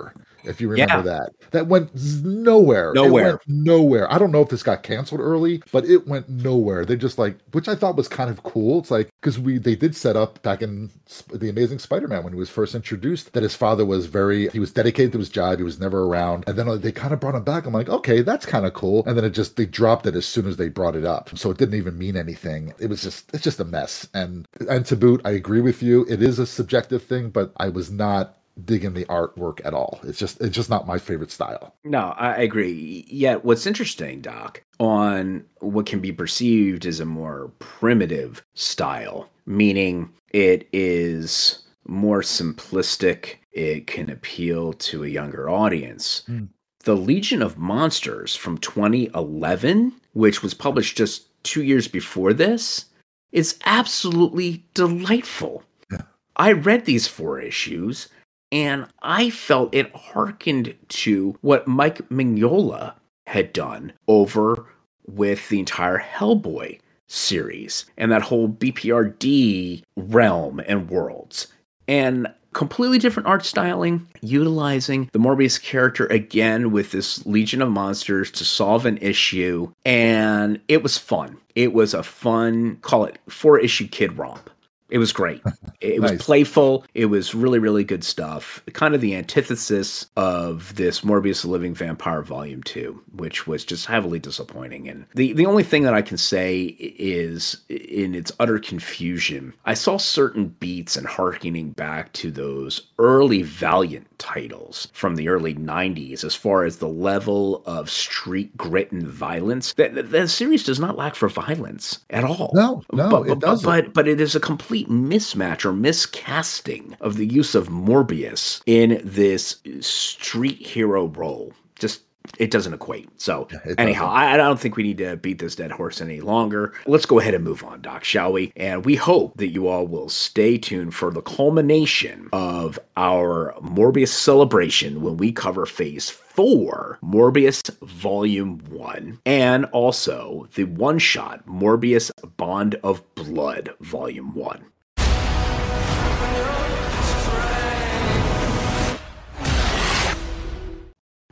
if 0.47 0.62
you 0.62 0.69
remember 0.69 0.97
yeah. 0.97 1.01
that. 1.01 1.30
That 1.51 1.68
went 1.68 1.92
nowhere. 2.24 2.94
Nowhere. 2.94 3.24
Went 3.25 3.42
nowhere. 3.47 4.12
I 4.12 4.18
don't 4.18 4.31
know 4.31 4.42
if 4.42 4.50
this 4.50 4.63
got 4.63 4.83
canceled 4.83 5.21
early, 5.21 5.62
but 5.71 5.86
it 5.86 6.07
went 6.07 6.30
nowhere. 6.30 6.86
They 6.86 6.95
just 6.95 7.18
like, 7.18 7.38
which 7.51 7.68
I 7.68 7.75
thought 7.75 7.95
was 7.95 8.07
kind 8.07 8.30
of 8.30 8.44
cool. 8.44 8.80
It's 8.80 8.92
like 8.92 9.09
because 9.21 9.39
we 9.39 9.57
they 9.57 9.75
did 9.75 9.95
set 9.95 10.15
up 10.15 10.42
back 10.44 10.62
in 10.62 10.92
the 11.33 11.50
Amazing 11.50 11.80
Spider-Man 11.80 12.24
when 12.24 12.33
he 12.33 12.39
was 12.39 12.50
first 12.50 12.75
introduced 12.75 13.33
that 13.33 13.44
his 13.44 13.56
father 13.56 13.86
was 13.86 14.06
very 14.06 14.50
he 14.50 14.59
was 14.59 14.71
dedicated 14.71 15.12
to 15.13 15.19
his 15.19 15.30
job. 15.30 15.57
He 15.57 15.63
was 15.63 15.80
never 15.80 16.03
around, 16.03 16.44
and 16.47 16.57
then 16.57 16.81
they 16.81 16.92
kind 16.92 17.13
of 17.13 17.19
brought 17.19 17.36
him 17.36 17.44
back. 17.44 17.65
I'm 17.65 17.74
like, 17.74 17.89
okay, 17.89 18.21
that's 18.21 18.45
kind 18.45 18.65
of 18.65 18.74
cool. 18.74 19.03
And 19.06 19.18
then 19.18 19.25
it 19.25 19.31
just 19.31 19.56
they 19.56 19.65
dropped 19.65 20.06
it 20.06 20.15
as 20.15 20.25
soon 20.25 20.47
as 20.47 20.57
they 20.57 20.69
brought 20.69 20.95
it 20.95 21.06
up, 21.06 21.38
so 21.38 21.51
it 21.51 21.57
didn't 21.57 21.75
even 21.75 21.97
mean 21.97 22.15
anything. 22.15 22.74
It 22.80 22.89
was 22.89 23.01
just 23.01 23.33
it's 23.33 23.44
just 23.44 23.59
a 23.59 23.65
mess. 23.65 24.07
And 24.13 24.47
and 24.69 24.86
to 24.88 24.95
boot, 24.95 25.21
I 25.25 25.31
agree 25.31 25.62
with 25.62 25.81
you. 25.81 26.06
It 26.09 26.21
is 26.21 26.39
a 26.39 26.45
subjective 26.45 27.03
thing, 27.03 27.30
but 27.30 27.51
I 27.57 27.69
was 27.69 27.92
not 27.92 28.38
digging 28.63 28.94
the 28.94 29.06
artwork 29.06 29.59
at 29.66 29.74
all. 29.74 30.00
It's 30.04 30.19
just 30.19 30.40
it's 30.40 30.56
just 30.56 30.69
not 30.69 30.88
my 30.88 30.97
favorite 30.97 31.31
style. 31.31 31.76
No, 31.83 32.14
I 32.18 32.35
agree. 32.35 33.06
Yet 33.07 33.44
what's 33.44 33.66
interesting, 33.66 34.21
Doc, 34.21 34.64
on 34.80 35.45
what 35.59 35.85
can 35.85 36.00
be 36.00 36.12
perceived 36.12 36.85
as 36.85 37.00
a 37.00 37.06
more 37.06 37.52
primitive 37.59 38.44
style, 38.54 39.30
meaning 39.45 40.09
it 40.31 40.68
is 40.71 41.64
more 41.88 42.21
simplistic, 42.21 43.35
it 43.52 43.88
can 43.88 44.09
appeal 44.09 44.74
to 44.74 45.04
a 45.04 45.09
younger 45.09 45.50
audience. 45.50 46.24
Mm. 46.28 46.50
The 46.83 46.95
Legion 46.95 47.42
of 47.42 47.57
Monsters 47.57 48.35
from 48.35 48.57
2011, 48.59 49.94
which 50.14 50.44
was 50.44 50.54
published 50.54 50.97
just 50.97 51.28
2 51.44 51.64
years 51.64 51.88
before 51.88 52.33
this, 52.33 52.85
is 53.31 53.57
absolutely 53.66 54.64
delightful. 54.74 55.64
Yeah. 55.92 56.02
I 56.38 56.52
read 56.52 56.85
these 56.85 57.07
four 57.07 57.40
issues 57.40 58.07
and 58.52 58.87
I 59.02 59.30
felt 59.30 59.73
it 59.73 59.95
harkened 59.95 60.75
to 60.90 61.37
what 61.42 61.68
Mike 61.68 62.09
Mignola 62.09 62.94
had 63.28 63.54
done 63.54 63.94
over 64.07 64.66
with 65.07 65.49
the 65.49 65.59
entire 65.59 65.99
Hellboy 65.99 66.80
series 67.07 67.85
and 67.97 68.11
that 68.11 68.23
whole 68.23 68.49
BPRD 68.49 69.83
realm 69.95 70.61
and 70.68 70.90
worlds. 70.90 71.47
And 71.87 72.28
completely 72.54 72.97
different 72.97 73.28
art 73.28 73.45
styling, 73.45 74.07
utilizing 74.21 75.09
the 75.11 75.19
Morbius 75.19 75.61
character 75.61 76.06
again 76.07 76.71
with 76.71 76.92
this 76.92 77.25
Legion 77.25 77.61
of 77.61 77.69
Monsters 77.69 78.31
to 78.31 78.45
solve 78.45 78.85
an 78.85 78.97
issue. 78.97 79.71
And 79.83 80.59
it 80.68 80.81
was 80.81 80.97
fun. 80.97 81.37
It 81.54 81.73
was 81.73 81.94
a 81.94 82.04
fun, 82.04 82.78
call 82.78 83.06
it 83.06 83.19
four 83.30 83.59
issue 83.59 83.87
kid 83.87 84.18
romp 84.18 84.49
It 84.90 84.97
was 84.97 85.11
great. 85.11 85.42
It 85.85 86.01
Nice. 86.01 86.11
was 86.11 86.21
playful. 86.23 86.85
It 86.94 87.06
was 87.06 87.35
really, 87.35 87.59
really 87.59 87.83
good 87.83 88.04
stuff. 88.04 88.61
Kind 88.73 88.95
of 88.95 89.01
the 89.01 89.15
antithesis 89.15 90.07
of 90.18 90.75
this 90.75 91.01
Morbius 91.01 91.42
the 91.44 91.49
Living 91.49 91.73
Vampire 91.73 92.21
Volume 92.21 92.63
2, 92.63 93.01
which 93.15 93.45
was 93.47 93.63
just 93.63 93.85
heavily 93.85 94.19
disappointing. 94.19 94.87
And 94.89 95.06
the, 95.15 95.33
the 95.33 95.45
only 95.45 95.63
thing 95.63 95.83
that 95.83 95.94
I 95.94 96.01
can 96.01 96.18
say 96.18 96.63
is 96.80 97.57
in 97.69 98.15
its 98.15 98.31
utter 98.39 98.59
confusion, 98.59 99.54
I 99.65 99.73
saw 99.73 99.97
certain 99.97 100.47
beats 100.59 100.95
and 100.95 101.06
harkening 101.07 101.71
back 101.71 102.13
to 102.13 102.31
those 102.31 102.81
early 102.99 103.42
Valiant 103.44 104.07
titles 104.18 104.87
from 104.94 105.15
the 105.15 105.27
early 105.30 105.54
90s 105.54 106.23
as 106.23 106.33
far 106.35 106.63
as 106.63 106.77
the 106.77 106.87
level 106.87 107.61
of 107.65 107.89
street 107.89 108.56
grit 108.57 108.92
and 108.92 109.06
violence. 109.07 109.73
That, 109.73 109.95
that, 109.95 110.11
that 110.11 110.30
series 110.30 110.63
does 110.63 110.80
not 110.80 110.97
lack 110.97 111.15
for 111.15 111.27
violence 111.30 111.99
at 112.09 112.23
all. 112.23 112.51
No, 112.54 112.81
no, 112.94 113.09
but, 113.09 113.21
it 113.23 113.27
but- 113.30 113.39
doesn't. 113.39 113.65
But 113.65 113.94
but 113.94 114.07
it 114.07 114.21
is 114.21 114.35
a 114.35 114.39
complete 114.39 114.89
mismatch 114.89 115.65
or 115.65 115.73
miscasting 115.75 116.95
of 117.01 117.17
the 117.17 117.27
use 117.27 117.55
of 117.55 117.69
Morbius 117.69 118.61
in 118.65 119.01
this 119.03 119.61
street 119.81 120.65
hero 120.65 121.07
role. 121.07 121.53
Just 121.77 122.01
it 122.37 122.51
doesn't 122.51 122.73
equate. 122.73 123.09
So 123.19 123.47
it 123.65 123.79
anyhow, 123.79 124.05
doesn't. 124.05 124.17
I, 124.17 124.37
don't 124.37 124.59
think 124.59 124.75
we 124.75 124.83
need 124.83 124.97
to 124.99 125.15
beat 125.17 125.39
this 125.39 125.55
dead 125.55 125.71
horse 125.71 126.01
any 126.01 126.21
longer. 126.21 126.73
Let's 126.85 127.05
go 127.05 127.19
ahead 127.19 127.33
and 127.33 127.44
move 127.44 127.63
on, 127.63 127.81
Doc, 127.81 128.03
shall 128.03 128.31
we? 128.31 128.51
And 128.55 128.85
we 128.85 128.95
hope 128.95 129.37
that 129.37 129.49
you 129.49 129.67
all 129.67 129.87
will 129.87 130.09
stay 130.09 130.57
tuned 130.57 130.95
for 130.95 131.11
the 131.11 131.21
culmination 131.21 132.29
of 132.33 132.79
our 132.97 133.53
Morbius 133.61 134.09
celebration 134.09 135.01
when 135.01 135.17
we 135.17 135.31
cover 135.31 135.65
Phase 135.65 136.09
4, 136.09 136.99
Morbius 137.03 137.61
Volume 137.81 138.59
1, 138.69 139.19
and 139.25 139.65
also 139.65 140.47
the 140.55 140.65
one 140.65 140.99
shot 140.99 141.45
Morbius 141.45 142.11
Bond 142.37 142.75
of 142.83 143.03
Blood 143.15 143.73
Volume 143.79 144.33
1. 144.33 144.65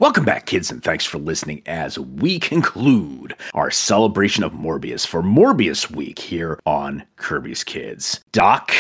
Welcome 0.04 0.26
back, 0.26 0.48
kids, 0.48 0.70
and 0.70 0.84
thanks 0.84 1.06
for 1.06 1.18
listening 1.18 1.62
as 1.66 1.98
we 1.98 2.38
conclude 2.38 3.38
our 3.54 3.72
celebration 3.72 4.44
of 4.44 4.52
Morbius 4.52 5.08
for 5.08 5.22
Morbius 5.22 5.90
Week 5.90 6.20
here 6.20 6.60
on 6.66 7.06
Kirby's 7.16 7.64
Kids. 7.64 8.22
Doc 8.34 8.74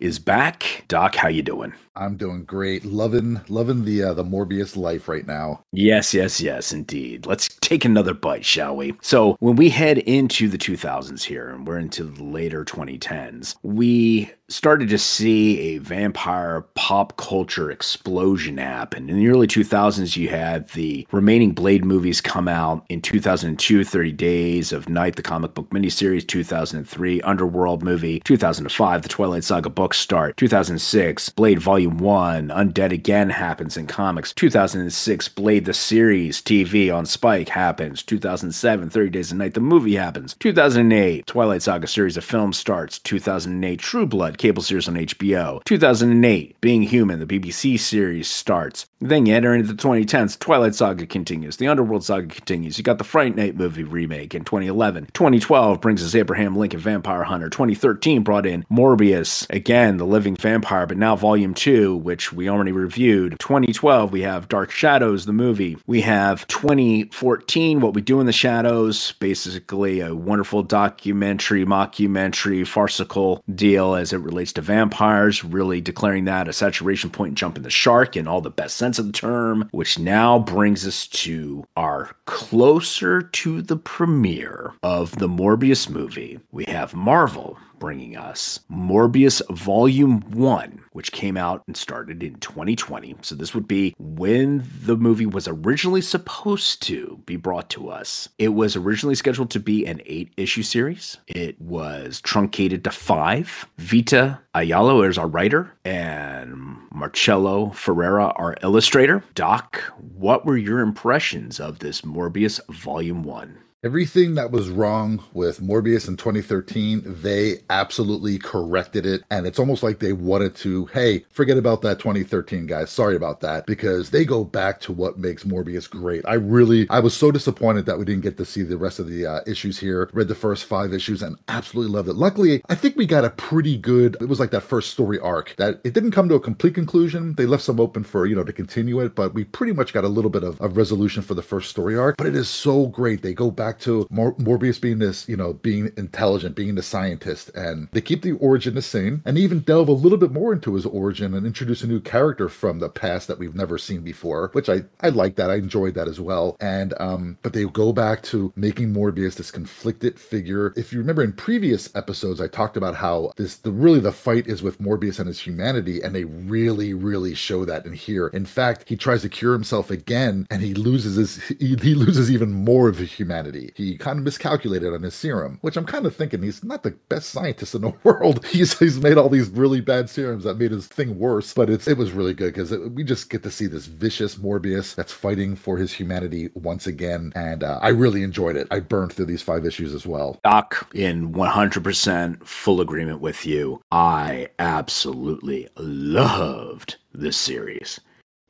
is 0.00 0.20
back. 0.20 0.84
Doc, 0.86 1.16
how 1.16 1.26
you 1.26 1.42
doing? 1.42 1.72
I'm 1.98 2.16
doing 2.16 2.44
great. 2.44 2.84
Loving 2.84 3.40
loving 3.48 3.84
the 3.84 4.04
uh, 4.04 4.14
the 4.14 4.24
Morbius 4.24 4.76
life 4.76 5.08
right 5.08 5.26
now. 5.26 5.64
Yes, 5.72 6.14
yes, 6.14 6.40
yes, 6.40 6.72
indeed. 6.72 7.26
Let's 7.26 7.48
take 7.60 7.84
another 7.84 8.14
bite, 8.14 8.44
shall 8.44 8.76
we? 8.76 8.94
So, 9.02 9.36
when 9.40 9.56
we 9.56 9.68
head 9.70 9.98
into 9.98 10.48
the 10.48 10.58
2000s 10.58 11.24
here, 11.24 11.48
and 11.48 11.66
we're 11.66 11.78
into 11.78 12.04
the 12.04 12.22
later 12.22 12.64
2010s, 12.64 13.56
we 13.62 14.30
started 14.50 14.88
to 14.88 14.98
see 14.98 15.58
a 15.60 15.78
vampire 15.78 16.62
pop 16.74 17.16
culture 17.18 17.70
explosion 17.70 18.56
happen. 18.56 19.10
In 19.10 19.18
the 19.18 19.28
early 19.28 19.46
2000s, 19.46 20.16
you 20.16 20.30
had 20.30 20.68
the 20.70 21.06
remaining 21.12 21.52
Blade 21.52 21.84
movies 21.84 22.20
come 22.20 22.48
out 22.48 22.84
in 22.88 23.02
2002, 23.02 23.84
30 23.84 24.12
Days 24.12 24.72
of 24.72 24.88
Night, 24.88 25.16
the 25.16 25.22
comic 25.22 25.52
book 25.52 25.68
miniseries, 25.70 26.26
2003, 26.26 27.20
Underworld 27.22 27.82
movie, 27.82 28.20
2005, 28.20 29.02
the 29.02 29.08
Twilight 29.08 29.44
Saga 29.44 29.68
book 29.68 29.92
start, 29.92 30.36
2006, 30.38 31.28
Blade 31.30 31.58
Volume 31.58 31.87
1, 31.88 32.48
Undead 32.48 32.92
Again 32.92 33.30
happens 33.30 33.76
in 33.76 33.86
comics, 33.86 34.32
2006, 34.32 35.28
Blade 35.30 35.64
the 35.64 35.74
series, 35.74 36.40
TV 36.40 36.94
on 36.94 37.06
Spike 37.06 37.48
happens, 37.48 38.02
2007, 38.02 38.90
30 38.90 39.10
Days 39.10 39.32
of 39.32 39.38
Night, 39.38 39.54
the 39.54 39.60
movie 39.60 39.96
happens, 39.96 40.34
2008, 40.40 41.26
Twilight 41.26 41.62
Saga 41.62 41.86
series 41.86 42.16
of 42.16 42.24
films 42.24 42.56
starts, 42.56 42.98
2008, 42.98 43.78
True 43.78 44.06
Blood, 44.06 44.38
cable 44.38 44.62
series 44.62 44.88
on 44.88 44.94
HBO, 44.94 45.62
2008, 45.64 46.60
Being 46.60 46.82
Human, 46.82 47.20
the 47.20 47.26
BBC 47.26 47.78
series 47.78 48.28
starts. 48.28 48.86
Then 49.00 49.26
you 49.26 49.34
enter 49.34 49.54
into 49.54 49.72
the 49.72 49.80
2010s, 49.80 50.38
Twilight 50.38 50.74
Saga 50.74 51.06
continues, 51.06 51.56
the 51.56 51.68
Underworld 51.68 52.04
Saga 52.04 52.26
continues, 52.26 52.78
you 52.78 52.84
got 52.84 52.98
the 52.98 53.04
Fright 53.04 53.36
Night 53.36 53.56
movie 53.56 53.84
remake 53.84 54.34
in 54.34 54.44
2011, 54.44 55.08
2012 55.12 55.80
brings 55.80 56.04
us 56.04 56.14
Abraham 56.14 56.56
Lincoln 56.56 56.80
Vampire 56.80 57.24
Hunter, 57.24 57.48
2013 57.48 58.22
brought 58.22 58.46
in 58.46 58.64
Morbius, 58.70 59.46
again, 59.50 59.96
the 59.98 60.06
living 60.06 60.36
vampire, 60.36 60.86
but 60.86 60.96
now 60.96 61.14
volume 61.14 61.54
2, 61.54 61.77
which 61.86 62.32
we 62.32 62.48
already 62.48 62.72
reviewed. 62.72 63.36
2012, 63.38 64.12
we 64.12 64.22
have 64.22 64.48
Dark 64.48 64.70
Shadows, 64.70 65.26
the 65.26 65.32
movie. 65.32 65.76
We 65.86 66.00
have 66.02 66.46
2014, 66.48 67.80
What 67.80 67.94
We 67.94 68.02
Do 68.02 68.20
in 68.20 68.26
the 68.26 68.32
Shadows, 68.32 69.12
basically 69.20 70.00
a 70.00 70.14
wonderful 70.14 70.62
documentary, 70.62 71.64
mockumentary, 71.64 72.66
farcical 72.66 73.42
deal 73.54 73.94
as 73.94 74.12
it 74.12 74.18
relates 74.18 74.52
to 74.54 74.62
vampires, 74.62 75.44
really 75.44 75.80
declaring 75.80 76.24
that 76.24 76.48
a 76.48 76.52
saturation 76.52 77.10
point 77.10 77.30
and 77.30 77.36
jumping 77.36 77.62
the 77.62 77.70
shark 77.70 78.16
in 78.16 78.26
all 78.26 78.40
the 78.40 78.50
best 78.50 78.76
sense 78.76 78.98
of 78.98 79.06
the 79.06 79.12
term, 79.12 79.68
which 79.72 79.98
now 79.98 80.38
brings 80.38 80.86
us 80.86 81.06
to 81.06 81.64
our 81.76 82.10
closer 82.26 83.22
to 83.22 83.62
the 83.62 83.76
premiere 83.76 84.72
of 84.82 85.18
the 85.18 85.28
Morbius 85.28 85.88
movie. 85.88 86.40
We 86.52 86.64
have 86.66 86.94
Marvel 86.94 87.58
bringing 87.78 88.16
us 88.16 88.60
Morbius 88.70 89.40
Volume 89.50 90.20
1, 90.30 90.80
which 90.92 91.12
came 91.12 91.36
out 91.36 91.62
and 91.66 91.76
started 91.76 92.22
in 92.22 92.34
2020. 92.36 93.16
So 93.22 93.34
this 93.34 93.54
would 93.54 93.68
be 93.68 93.94
when 93.98 94.64
the 94.82 94.96
movie 94.96 95.26
was 95.26 95.48
originally 95.48 96.00
supposed 96.00 96.82
to 96.82 97.20
be 97.26 97.36
brought 97.36 97.70
to 97.70 97.88
us. 97.88 98.28
It 98.38 98.48
was 98.54 98.76
originally 98.76 99.14
scheduled 99.14 99.50
to 99.50 99.60
be 99.60 99.86
an 99.86 100.00
eight 100.06 100.32
issue 100.36 100.62
series, 100.62 101.18
it 101.26 101.60
was 101.60 102.20
truncated 102.20 102.84
to 102.84 102.90
five. 102.90 103.66
Vita 103.78 104.40
Ayala 104.54 105.02
is 105.02 105.18
our 105.18 105.28
writer, 105.28 105.72
and 105.84 106.76
Marcelo 106.92 107.70
Ferreira, 107.70 108.32
our 108.36 108.56
illustrator. 108.62 109.22
Doc, 109.34 109.80
what 109.98 110.44
were 110.44 110.56
your 110.56 110.80
impressions 110.80 111.60
of 111.60 111.78
this 111.78 112.00
Morbius 112.00 112.60
Volume 112.68 113.22
1? 113.22 113.58
Everything 113.84 114.34
that 114.34 114.50
was 114.50 114.68
wrong 114.70 115.22
with 115.32 115.60
Morbius 115.60 116.08
in 116.08 116.16
2013, 116.16 117.02
they 117.06 117.58
absolutely 117.70 118.36
corrected 118.36 119.06
it. 119.06 119.22
And 119.30 119.46
it's 119.46 119.60
almost 119.60 119.84
like 119.84 120.00
they 120.00 120.12
wanted 120.12 120.56
to, 120.56 120.86
hey, 120.86 121.24
forget 121.30 121.56
about 121.56 121.82
that 121.82 122.00
2013, 122.00 122.66
guys. 122.66 122.90
Sorry 122.90 123.14
about 123.14 123.38
that. 123.42 123.66
Because 123.66 124.10
they 124.10 124.24
go 124.24 124.42
back 124.42 124.80
to 124.80 124.92
what 124.92 125.16
makes 125.16 125.44
Morbius 125.44 125.88
great. 125.88 126.24
I 126.26 126.34
really, 126.34 126.90
I 126.90 126.98
was 126.98 127.16
so 127.16 127.30
disappointed 127.30 127.86
that 127.86 128.00
we 128.00 128.04
didn't 128.04 128.24
get 128.24 128.36
to 128.38 128.44
see 128.44 128.64
the 128.64 128.76
rest 128.76 128.98
of 128.98 129.08
the 129.08 129.24
uh, 129.24 129.40
issues 129.46 129.78
here. 129.78 130.10
Read 130.12 130.26
the 130.26 130.34
first 130.34 130.64
five 130.64 130.92
issues 130.92 131.22
and 131.22 131.38
absolutely 131.46 131.92
loved 131.92 132.08
it. 132.08 132.16
Luckily, 132.16 132.60
I 132.68 132.74
think 132.74 132.96
we 132.96 133.06
got 133.06 133.24
a 133.24 133.30
pretty 133.30 133.78
good, 133.78 134.16
it 134.20 134.28
was 134.28 134.40
like 134.40 134.50
that 134.50 134.62
first 134.62 134.90
story 134.90 135.20
arc 135.20 135.54
that 135.56 135.80
it 135.84 135.94
didn't 135.94 136.10
come 136.10 136.28
to 136.30 136.34
a 136.34 136.40
complete 136.40 136.74
conclusion. 136.74 137.34
They 137.34 137.46
left 137.46 137.62
some 137.62 137.78
open 137.78 138.02
for, 138.02 138.26
you 138.26 138.34
know, 138.34 138.42
to 138.42 138.52
continue 138.52 138.98
it, 138.98 139.14
but 139.14 139.34
we 139.34 139.44
pretty 139.44 139.72
much 139.72 139.92
got 139.92 140.02
a 140.02 140.08
little 140.08 140.30
bit 140.30 140.42
of, 140.42 140.60
of 140.60 140.76
resolution 140.76 141.22
for 141.22 141.34
the 141.34 141.42
first 141.42 141.70
story 141.70 141.96
arc. 141.96 142.16
But 142.16 142.26
it 142.26 142.34
is 142.34 142.48
so 142.48 142.86
great. 142.88 143.22
They 143.22 143.34
go 143.34 143.52
back 143.52 143.67
to 143.80 144.06
Mor- 144.10 144.34
Morbius 144.34 144.80
being 144.80 144.98
this, 144.98 145.28
you 145.28 145.36
know, 145.36 145.52
being 145.52 145.92
intelligent, 145.96 146.56
being 146.56 146.74
the 146.74 146.82
scientist, 146.82 147.50
and 147.54 147.88
they 147.92 148.00
keep 148.00 148.22
the 148.22 148.32
origin 148.32 148.74
the 148.74 148.82
same 148.82 149.22
and 149.24 149.36
even 149.36 149.60
delve 149.60 149.88
a 149.88 149.92
little 149.92 150.18
bit 150.18 150.32
more 150.32 150.52
into 150.52 150.74
his 150.74 150.86
origin 150.86 151.34
and 151.34 151.46
introduce 151.46 151.82
a 151.82 151.86
new 151.86 152.00
character 152.00 152.48
from 152.48 152.78
the 152.78 152.88
past 152.88 153.28
that 153.28 153.38
we've 153.38 153.54
never 153.54 153.78
seen 153.78 154.02
before, 154.02 154.50
which 154.52 154.68
I, 154.68 154.82
I 155.00 155.10
like 155.10 155.36
that. 155.36 155.50
I 155.50 155.56
enjoyed 155.56 155.94
that 155.94 156.08
as 156.08 156.20
well. 156.20 156.56
And, 156.60 156.94
um, 157.00 157.38
but 157.42 157.52
they 157.52 157.64
go 157.64 157.92
back 157.92 158.22
to 158.24 158.52
making 158.56 158.92
Morbius 158.94 159.36
this 159.36 159.50
conflicted 159.50 160.18
figure. 160.18 160.72
If 160.76 160.92
you 160.92 160.98
remember 160.98 161.22
in 161.22 161.32
previous 161.32 161.94
episodes, 161.94 162.40
I 162.40 162.48
talked 162.48 162.76
about 162.76 162.94
how 162.94 163.32
this, 163.36 163.56
the 163.56 163.72
really 163.72 164.00
the 164.00 164.12
fight 164.12 164.46
is 164.46 164.62
with 164.62 164.80
Morbius 164.80 165.18
and 165.18 165.28
his 165.28 165.40
humanity, 165.40 166.00
and 166.00 166.14
they 166.14 166.24
really, 166.24 166.94
really 166.94 167.34
show 167.34 167.64
that 167.64 167.86
in 167.86 167.92
here. 167.92 168.28
In 168.28 168.46
fact, 168.46 168.84
he 168.88 168.96
tries 168.96 169.22
to 169.22 169.28
cure 169.28 169.52
himself 169.52 169.90
again 169.90 170.46
and 170.50 170.62
he 170.62 170.74
loses 170.74 171.16
his, 171.16 171.42
he, 171.58 171.76
he 171.76 171.94
loses 171.94 172.30
even 172.30 172.52
more 172.52 172.88
of 172.88 172.98
his 172.98 173.12
humanity. 173.12 173.57
He 173.74 173.96
kind 173.96 174.18
of 174.18 174.24
miscalculated 174.24 174.92
on 174.92 175.02
his 175.02 175.14
serum, 175.14 175.58
which 175.60 175.76
I'm 175.76 175.86
kind 175.86 176.06
of 176.06 176.14
thinking 176.14 176.42
he's 176.42 176.64
not 176.64 176.82
the 176.82 176.92
best 177.08 177.30
scientist 177.30 177.74
in 177.74 177.82
the 177.82 177.94
world. 178.04 178.44
He's 178.46 178.78
he's 178.78 179.00
made 179.00 179.18
all 179.18 179.28
these 179.28 179.48
really 179.50 179.80
bad 179.80 180.10
serums 180.10 180.44
that 180.44 180.58
made 180.58 180.70
his 180.70 180.86
thing 180.86 181.18
worse, 181.18 181.54
but 181.54 181.70
it's 181.70 181.88
it 181.88 181.96
was 181.98 182.12
really 182.12 182.34
good 182.34 182.54
because 182.54 182.70
we 182.70 183.04
just 183.04 183.30
get 183.30 183.42
to 183.42 183.50
see 183.50 183.66
this 183.66 183.86
vicious 183.86 184.36
Morbius 184.36 184.94
that's 184.94 185.12
fighting 185.12 185.56
for 185.56 185.76
his 185.76 185.92
humanity 185.92 186.50
once 186.54 186.86
again, 186.86 187.32
and 187.34 187.62
uh, 187.64 187.78
I 187.82 187.88
really 187.88 188.22
enjoyed 188.22 188.56
it. 188.56 188.68
I 188.70 188.80
burned 188.80 189.12
through 189.12 189.26
these 189.26 189.42
five 189.42 189.64
issues 189.64 189.94
as 189.94 190.06
well. 190.06 190.38
Doc, 190.44 190.88
in 190.94 191.32
100% 191.32 192.44
full 192.44 192.80
agreement 192.80 193.20
with 193.20 193.46
you. 193.46 193.80
I 193.90 194.48
absolutely 194.58 195.68
loved 195.76 196.96
this 197.12 197.36
series. 197.36 198.00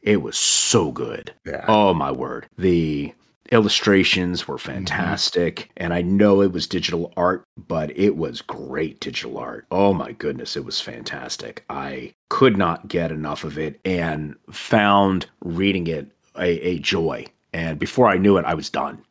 It 0.02 0.22
was 0.22 0.38
so 0.38 0.92
good. 0.92 1.34
Yeah. 1.44 1.64
Oh, 1.68 1.92
my 1.92 2.12
word. 2.12 2.46
The 2.56 3.12
illustrations 3.52 4.46
were 4.46 4.56
mm-hmm. 4.56 4.72
fantastic. 4.72 5.70
And 5.76 5.92
I 5.92 6.02
know 6.02 6.42
it 6.42 6.52
was 6.52 6.66
digital 6.66 7.12
art, 7.16 7.44
but 7.56 7.96
it 7.96 8.16
was 8.16 8.42
great 8.42 9.00
digital 9.00 9.38
art. 9.38 9.66
Oh, 9.70 9.92
my 9.94 10.12
goodness. 10.12 10.56
It 10.56 10.64
was 10.64 10.80
fantastic. 10.80 11.64
I 11.70 12.12
could 12.28 12.56
not 12.56 12.88
get 12.88 13.10
enough 13.10 13.44
of 13.44 13.58
it 13.58 13.80
and 13.84 14.36
found 14.50 15.26
reading 15.42 15.86
it 15.86 16.10
a, 16.36 16.48
a 16.66 16.78
joy. 16.78 17.26
And 17.52 17.78
before 17.78 18.08
I 18.08 18.18
knew 18.18 18.36
it, 18.36 18.44
I 18.44 18.54
was 18.54 18.70
done. 18.70 19.02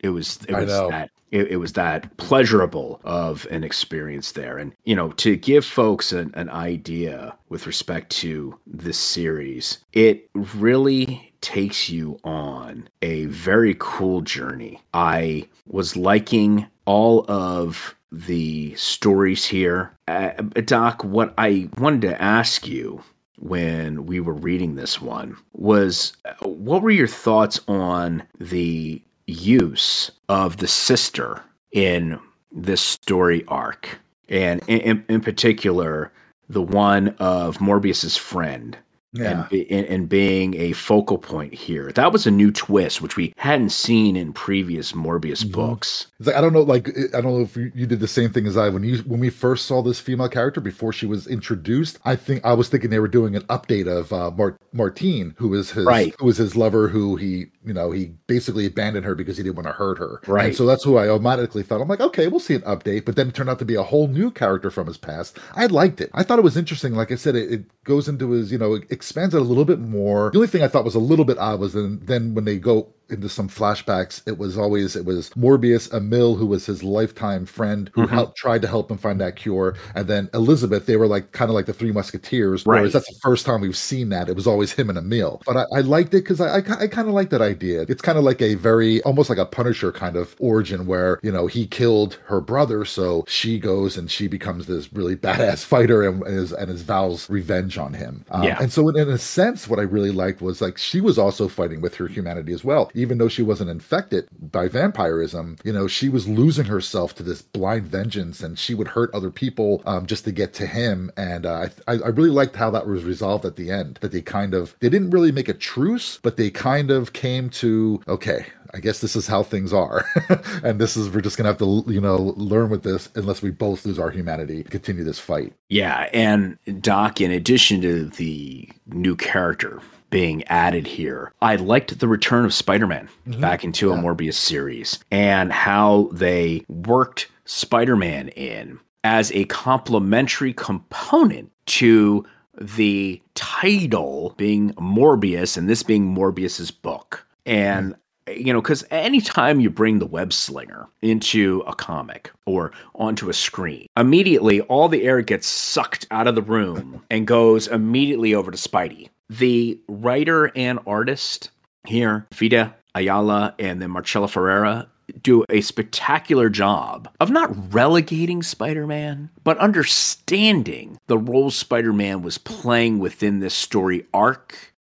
It 0.00 0.10
was 0.10 0.38
it 0.48 0.54
was 0.54 0.68
that 0.68 1.10
it, 1.30 1.48
it, 1.48 1.56
was 1.56 1.74
that 1.74 2.16
pleasurable 2.16 3.00
of 3.04 3.46
an 3.50 3.64
experience 3.64 4.32
there. 4.32 4.56
And, 4.58 4.72
you 4.84 4.96
know, 4.96 5.10
to 5.12 5.36
give 5.36 5.64
folks 5.64 6.12
an, 6.12 6.30
an 6.34 6.48
idea 6.48 7.36
with 7.48 7.66
respect 7.66 8.10
to 8.12 8.58
this 8.66 8.98
series, 8.98 9.78
it 9.92 10.30
really 10.34 11.32
takes 11.40 11.88
you 11.88 12.18
on 12.24 12.88
a 13.02 13.26
very 13.26 13.76
cool 13.78 14.22
journey. 14.22 14.80
I 14.94 15.48
was 15.66 15.96
liking 15.96 16.66
all 16.86 17.26
of 17.30 17.94
the 18.10 18.74
stories 18.76 19.44
here. 19.44 19.92
Uh, 20.06 20.30
Doc, 20.64 21.04
what 21.04 21.34
I 21.36 21.68
wanted 21.76 22.02
to 22.02 22.22
ask 22.22 22.66
you 22.66 23.02
when 23.38 24.06
we 24.06 24.18
were 24.18 24.34
reading 24.34 24.74
this 24.74 25.00
one 25.00 25.36
was 25.52 26.16
uh, 26.24 26.46
what 26.46 26.82
were 26.82 26.90
your 26.90 27.06
thoughts 27.06 27.60
on 27.68 28.22
the 28.40 29.00
use 29.32 30.10
of 30.28 30.56
the 30.58 30.68
sister 30.68 31.42
in 31.72 32.18
this 32.50 32.80
story 32.80 33.44
arc, 33.46 33.98
and 34.28 34.62
in, 34.66 35.04
in 35.08 35.20
particular, 35.20 36.12
the 36.48 36.62
one 36.62 37.08
of 37.18 37.60
Morbius's 37.60 38.16
friend 38.16 38.76
yeah. 39.12 39.46
and, 39.50 39.66
and, 39.70 39.86
and 39.86 40.08
being 40.08 40.54
a 40.56 40.72
focal 40.72 41.18
point 41.18 41.54
here. 41.54 41.92
That 41.92 42.12
was 42.12 42.26
a 42.26 42.30
new 42.30 42.50
twist, 42.50 43.00
which 43.00 43.16
we 43.16 43.32
hadn't 43.36 43.70
seen 43.70 44.16
in 44.16 44.32
previous 44.32 44.92
Morbius 44.92 45.42
mm-hmm. 45.42 45.52
books. 45.52 46.08
Like, 46.20 46.36
I 46.36 46.40
don't 46.40 46.52
know, 46.52 46.62
like 46.62 46.88
I 47.14 47.20
don't 47.20 47.36
know 47.36 47.40
if 47.40 47.56
you, 47.56 47.72
you, 47.74 47.86
did 47.86 48.00
the 48.00 48.08
same 48.08 48.30
thing 48.30 48.46
as 48.46 48.56
I 48.56 48.68
when 48.68 48.84
you 48.84 48.98
when 48.98 49.20
we 49.20 49.30
first 49.30 49.66
saw 49.66 49.82
this 49.82 50.00
female 50.00 50.28
character 50.28 50.60
before 50.60 50.92
she 50.92 51.06
was 51.06 51.26
introduced. 51.26 51.98
I 52.04 52.16
think 52.16 52.44
I 52.44 52.52
was 52.52 52.68
thinking 52.68 52.90
they 52.90 52.98
were 52.98 53.08
doing 53.08 53.36
an 53.36 53.42
update 53.42 53.86
of 53.86 54.12
uh, 54.12 54.30
Mart- 54.30 54.60
Martine, 54.72 55.34
who 55.38 55.48
was 55.48 55.72
his 55.72 55.84
right. 55.84 56.14
who 56.18 56.26
was 56.26 56.36
his 56.36 56.56
lover, 56.56 56.88
who 56.88 57.16
he 57.16 57.46
you 57.68 57.74
know 57.74 57.90
he 57.90 58.06
basically 58.26 58.66
abandoned 58.66 59.04
her 59.04 59.14
because 59.14 59.36
he 59.36 59.42
didn't 59.42 59.56
want 59.56 59.66
to 59.66 59.72
hurt 59.72 59.98
her. 59.98 60.20
Right. 60.26 60.46
And 60.46 60.56
so 60.56 60.66
that's 60.66 60.84
who 60.84 60.96
I 60.96 61.08
automatically 61.08 61.62
thought. 61.62 61.80
I'm 61.80 61.88
like, 61.88 62.00
okay, 62.00 62.26
we'll 62.26 62.40
see 62.40 62.54
an 62.54 62.62
update, 62.62 63.04
but 63.04 63.16
then 63.16 63.28
it 63.28 63.34
turned 63.34 63.50
out 63.50 63.58
to 63.60 63.64
be 63.64 63.74
a 63.74 63.82
whole 63.82 64.08
new 64.08 64.30
character 64.30 64.70
from 64.70 64.86
his 64.86 64.96
past. 64.96 65.38
I 65.54 65.66
liked 65.66 66.00
it. 66.00 66.10
I 66.14 66.22
thought 66.22 66.38
it 66.38 66.42
was 66.42 66.56
interesting. 66.56 66.94
Like 66.94 67.12
I 67.12 67.16
said, 67.16 67.36
it, 67.36 67.52
it 67.52 67.84
goes 67.84 68.08
into 68.08 68.30
his 68.30 68.50
you 68.50 68.58
know 68.58 68.74
expands 68.90 69.34
it 69.34 69.40
a 69.40 69.44
little 69.44 69.64
bit 69.64 69.78
more. 69.78 70.30
The 70.30 70.38
only 70.38 70.48
thing 70.48 70.62
I 70.62 70.68
thought 70.68 70.84
was 70.84 70.94
a 70.94 71.00
little 71.00 71.24
bit 71.24 71.38
odd 71.38 71.60
was 71.60 71.74
then, 71.74 72.00
then 72.02 72.34
when 72.34 72.44
they 72.44 72.58
go 72.58 72.92
into 73.10 73.28
some 73.28 73.48
flashbacks, 73.48 74.26
it 74.26 74.38
was 74.38 74.58
always 74.58 74.94
it 74.94 75.04
was 75.04 75.30
Morbius, 75.30 75.92
Emil, 75.92 76.36
who 76.36 76.46
was 76.46 76.66
his 76.66 76.82
lifetime 76.82 77.46
friend, 77.46 77.90
who 77.94 78.02
mm-hmm. 78.02 78.14
helped 78.14 78.36
tried 78.36 78.62
to 78.62 78.68
help 78.68 78.90
him 78.90 78.98
find 78.98 79.20
that 79.20 79.36
cure, 79.36 79.74
and 79.94 80.06
then 80.08 80.28
Elizabeth. 80.34 80.86
They 80.86 80.96
were 80.96 81.06
like 81.06 81.32
kind 81.32 81.50
of 81.50 81.54
like 81.54 81.66
the 81.66 81.72
three 81.72 81.92
musketeers. 81.92 82.66
Right. 82.66 82.78
Whereas 82.78 82.92
that's 82.92 83.08
the 83.08 83.18
first 83.22 83.46
time 83.46 83.60
we've 83.60 83.76
seen 83.76 84.10
that. 84.10 84.28
It 84.28 84.36
was 84.36 84.46
always 84.46 84.72
him 84.72 84.90
and 84.90 84.98
Emil. 84.98 85.42
But 85.46 85.56
I, 85.56 85.64
I 85.76 85.80
liked 85.80 86.14
it 86.14 86.22
because 86.24 86.40
I, 86.40 86.58
I, 86.58 86.82
I 86.82 86.86
kind 86.86 87.08
of 87.08 87.14
like 87.14 87.30
that 87.30 87.40
idea. 87.42 87.82
It's 87.82 88.02
kind 88.02 88.18
of 88.18 88.24
like 88.24 88.42
a 88.42 88.54
very 88.54 89.02
almost 89.02 89.30
like 89.30 89.38
a 89.38 89.46
Punisher 89.46 89.92
kind 89.92 90.16
of 90.16 90.36
origin 90.38 90.86
where 90.86 91.18
you 91.22 91.32
know 91.32 91.46
he 91.46 91.66
killed 91.66 92.18
her 92.26 92.40
brother, 92.40 92.84
so 92.84 93.24
she 93.26 93.58
goes 93.58 93.96
and 93.96 94.10
she 94.10 94.28
becomes 94.28 94.66
this 94.66 94.92
really 94.92 95.16
badass 95.16 95.64
fighter 95.64 96.06
and 96.06 96.26
is 96.26 96.52
and 96.52 96.70
is 96.70 96.82
vows 96.82 97.28
revenge 97.30 97.78
on 97.78 97.94
him. 97.94 98.24
Um, 98.30 98.42
yeah. 98.42 98.58
And 98.60 98.72
so 98.72 98.88
in, 98.88 98.98
in 98.98 99.08
a 99.08 99.18
sense, 99.18 99.68
what 99.68 99.78
I 99.78 99.82
really 99.82 100.10
liked 100.10 100.42
was 100.42 100.60
like 100.60 100.76
she 100.76 101.00
was 101.00 101.18
also 101.18 101.48
fighting 101.48 101.80
with 101.80 101.94
her 101.96 102.06
humanity 102.06 102.52
as 102.52 102.64
well 102.64 102.90
even 102.98 103.18
though 103.18 103.28
she 103.28 103.42
wasn't 103.42 103.70
infected 103.70 104.28
by 104.52 104.68
vampirism, 104.68 105.56
you 105.64 105.72
know, 105.72 105.86
she 105.86 106.08
was 106.08 106.28
losing 106.28 106.66
herself 106.66 107.14
to 107.14 107.22
this 107.22 107.42
blind 107.42 107.86
vengeance 107.86 108.42
and 108.42 108.58
she 108.58 108.74
would 108.74 108.88
hurt 108.88 109.14
other 109.14 109.30
people 109.30 109.82
um, 109.86 110.06
just 110.06 110.24
to 110.24 110.32
get 110.32 110.52
to 110.54 110.66
him. 110.66 111.10
And 111.16 111.46
uh, 111.46 111.68
I, 111.86 111.92
I 111.92 112.08
really 112.08 112.30
liked 112.30 112.56
how 112.56 112.70
that 112.70 112.86
was 112.86 113.04
resolved 113.04 113.44
at 113.44 113.56
the 113.56 113.70
end, 113.70 113.98
that 114.00 114.12
they 114.12 114.22
kind 114.22 114.54
of, 114.54 114.76
they 114.80 114.88
didn't 114.88 115.10
really 115.10 115.32
make 115.32 115.48
a 115.48 115.54
truce, 115.54 116.18
but 116.22 116.36
they 116.36 116.50
kind 116.50 116.90
of 116.90 117.12
came 117.12 117.50
to, 117.50 118.02
okay, 118.08 118.46
I 118.74 118.80
guess 118.80 119.00
this 119.00 119.16
is 119.16 119.26
how 119.26 119.42
things 119.42 119.72
are. 119.72 120.04
and 120.62 120.80
this 120.80 120.96
is, 120.96 121.08
we're 121.08 121.20
just 121.20 121.36
going 121.36 121.44
to 121.44 121.50
have 121.50 121.58
to, 121.58 121.90
you 121.92 122.00
know, 122.00 122.34
learn 122.36 122.68
with 122.68 122.82
this 122.82 123.08
unless 123.14 123.42
we 123.42 123.50
both 123.50 123.86
lose 123.86 123.98
our 123.98 124.10
humanity, 124.10 124.62
continue 124.64 125.04
this 125.04 125.18
fight. 125.18 125.52
Yeah. 125.68 126.08
And 126.12 126.58
Doc, 126.80 127.20
in 127.20 127.30
addition 127.30 127.80
to 127.82 128.06
the 128.06 128.68
new 128.86 129.16
character, 129.16 129.80
being 130.10 130.44
added 130.44 130.86
here. 130.86 131.32
I 131.40 131.56
liked 131.56 131.98
the 131.98 132.08
return 132.08 132.44
of 132.44 132.54
Spider 132.54 132.86
Man 132.86 133.08
mm-hmm. 133.26 133.40
back 133.40 133.64
into 133.64 133.88
yeah. 133.88 133.94
a 133.94 133.96
Morbius 133.96 134.34
series 134.34 134.98
and 135.10 135.52
how 135.52 136.08
they 136.12 136.64
worked 136.68 137.28
Spider 137.44 137.96
Man 137.96 138.28
in 138.28 138.80
as 139.04 139.32
a 139.32 139.44
complementary 139.46 140.52
component 140.52 141.52
to 141.66 142.24
the 142.60 143.22
title 143.34 144.34
being 144.36 144.72
Morbius 144.74 145.56
and 145.56 145.68
this 145.68 145.82
being 145.82 146.14
Morbius's 146.14 146.70
book. 146.70 147.26
And 147.46 147.94
mm 147.94 147.98
you 148.36 148.52
know, 148.52 148.60
because 148.60 148.84
anytime 148.90 149.60
you 149.60 149.70
bring 149.70 149.98
the 149.98 150.06
web 150.06 150.32
slinger 150.32 150.88
into 151.02 151.62
a 151.66 151.74
comic 151.74 152.30
or 152.46 152.72
onto 152.94 153.28
a 153.28 153.34
screen, 153.34 153.86
immediately 153.96 154.60
all 154.62 154.88
the 154.88 155.04
air 155.04 155.20
gets 155.22 155.46
sucked 155.46 156.06
out 156.10 156.26
of 156.26 156.34
the 156.34 156.42
room 156.42 157.02
and 157.10 157.26
goes 157.26 157.66
immediately 157.66 158.34
over 158.34 158.50
to 158.50 158.58
Spidey. 158.58 159.08
The 159.30 159.78
writer 159.88 160.50
and 160.56 160.78
artist 160.86 161.50
here, 161.86 162.26
Vita 162.34 162.74
Ayala 162.94 163.54
and 163.58 163.80
then 163.80 163.90
Marcelo 163.90 164.26
Ferreira, 164.26 164.88
do 165.22 165.44
a 165.48 165.60
spectacular 165.60 166.48
job 166.48 167.08
of 167.20 167.30
not 167.30 167.72
relegating 167.72 168.42
Spider 168.42 168.86
Man, 168.86 169.30
but 169.44 169.58
understanding 169.58 170.98
the 171.06 171.18
role 171.18 171.50
Spider 171.50 171.92
Man 171.92 172.22
was 172.22 172.38
playing 172.38 172.98
within 172.98 173.40
this 173.40 173.54
story 173.54 174.06
arc 174.12 174.74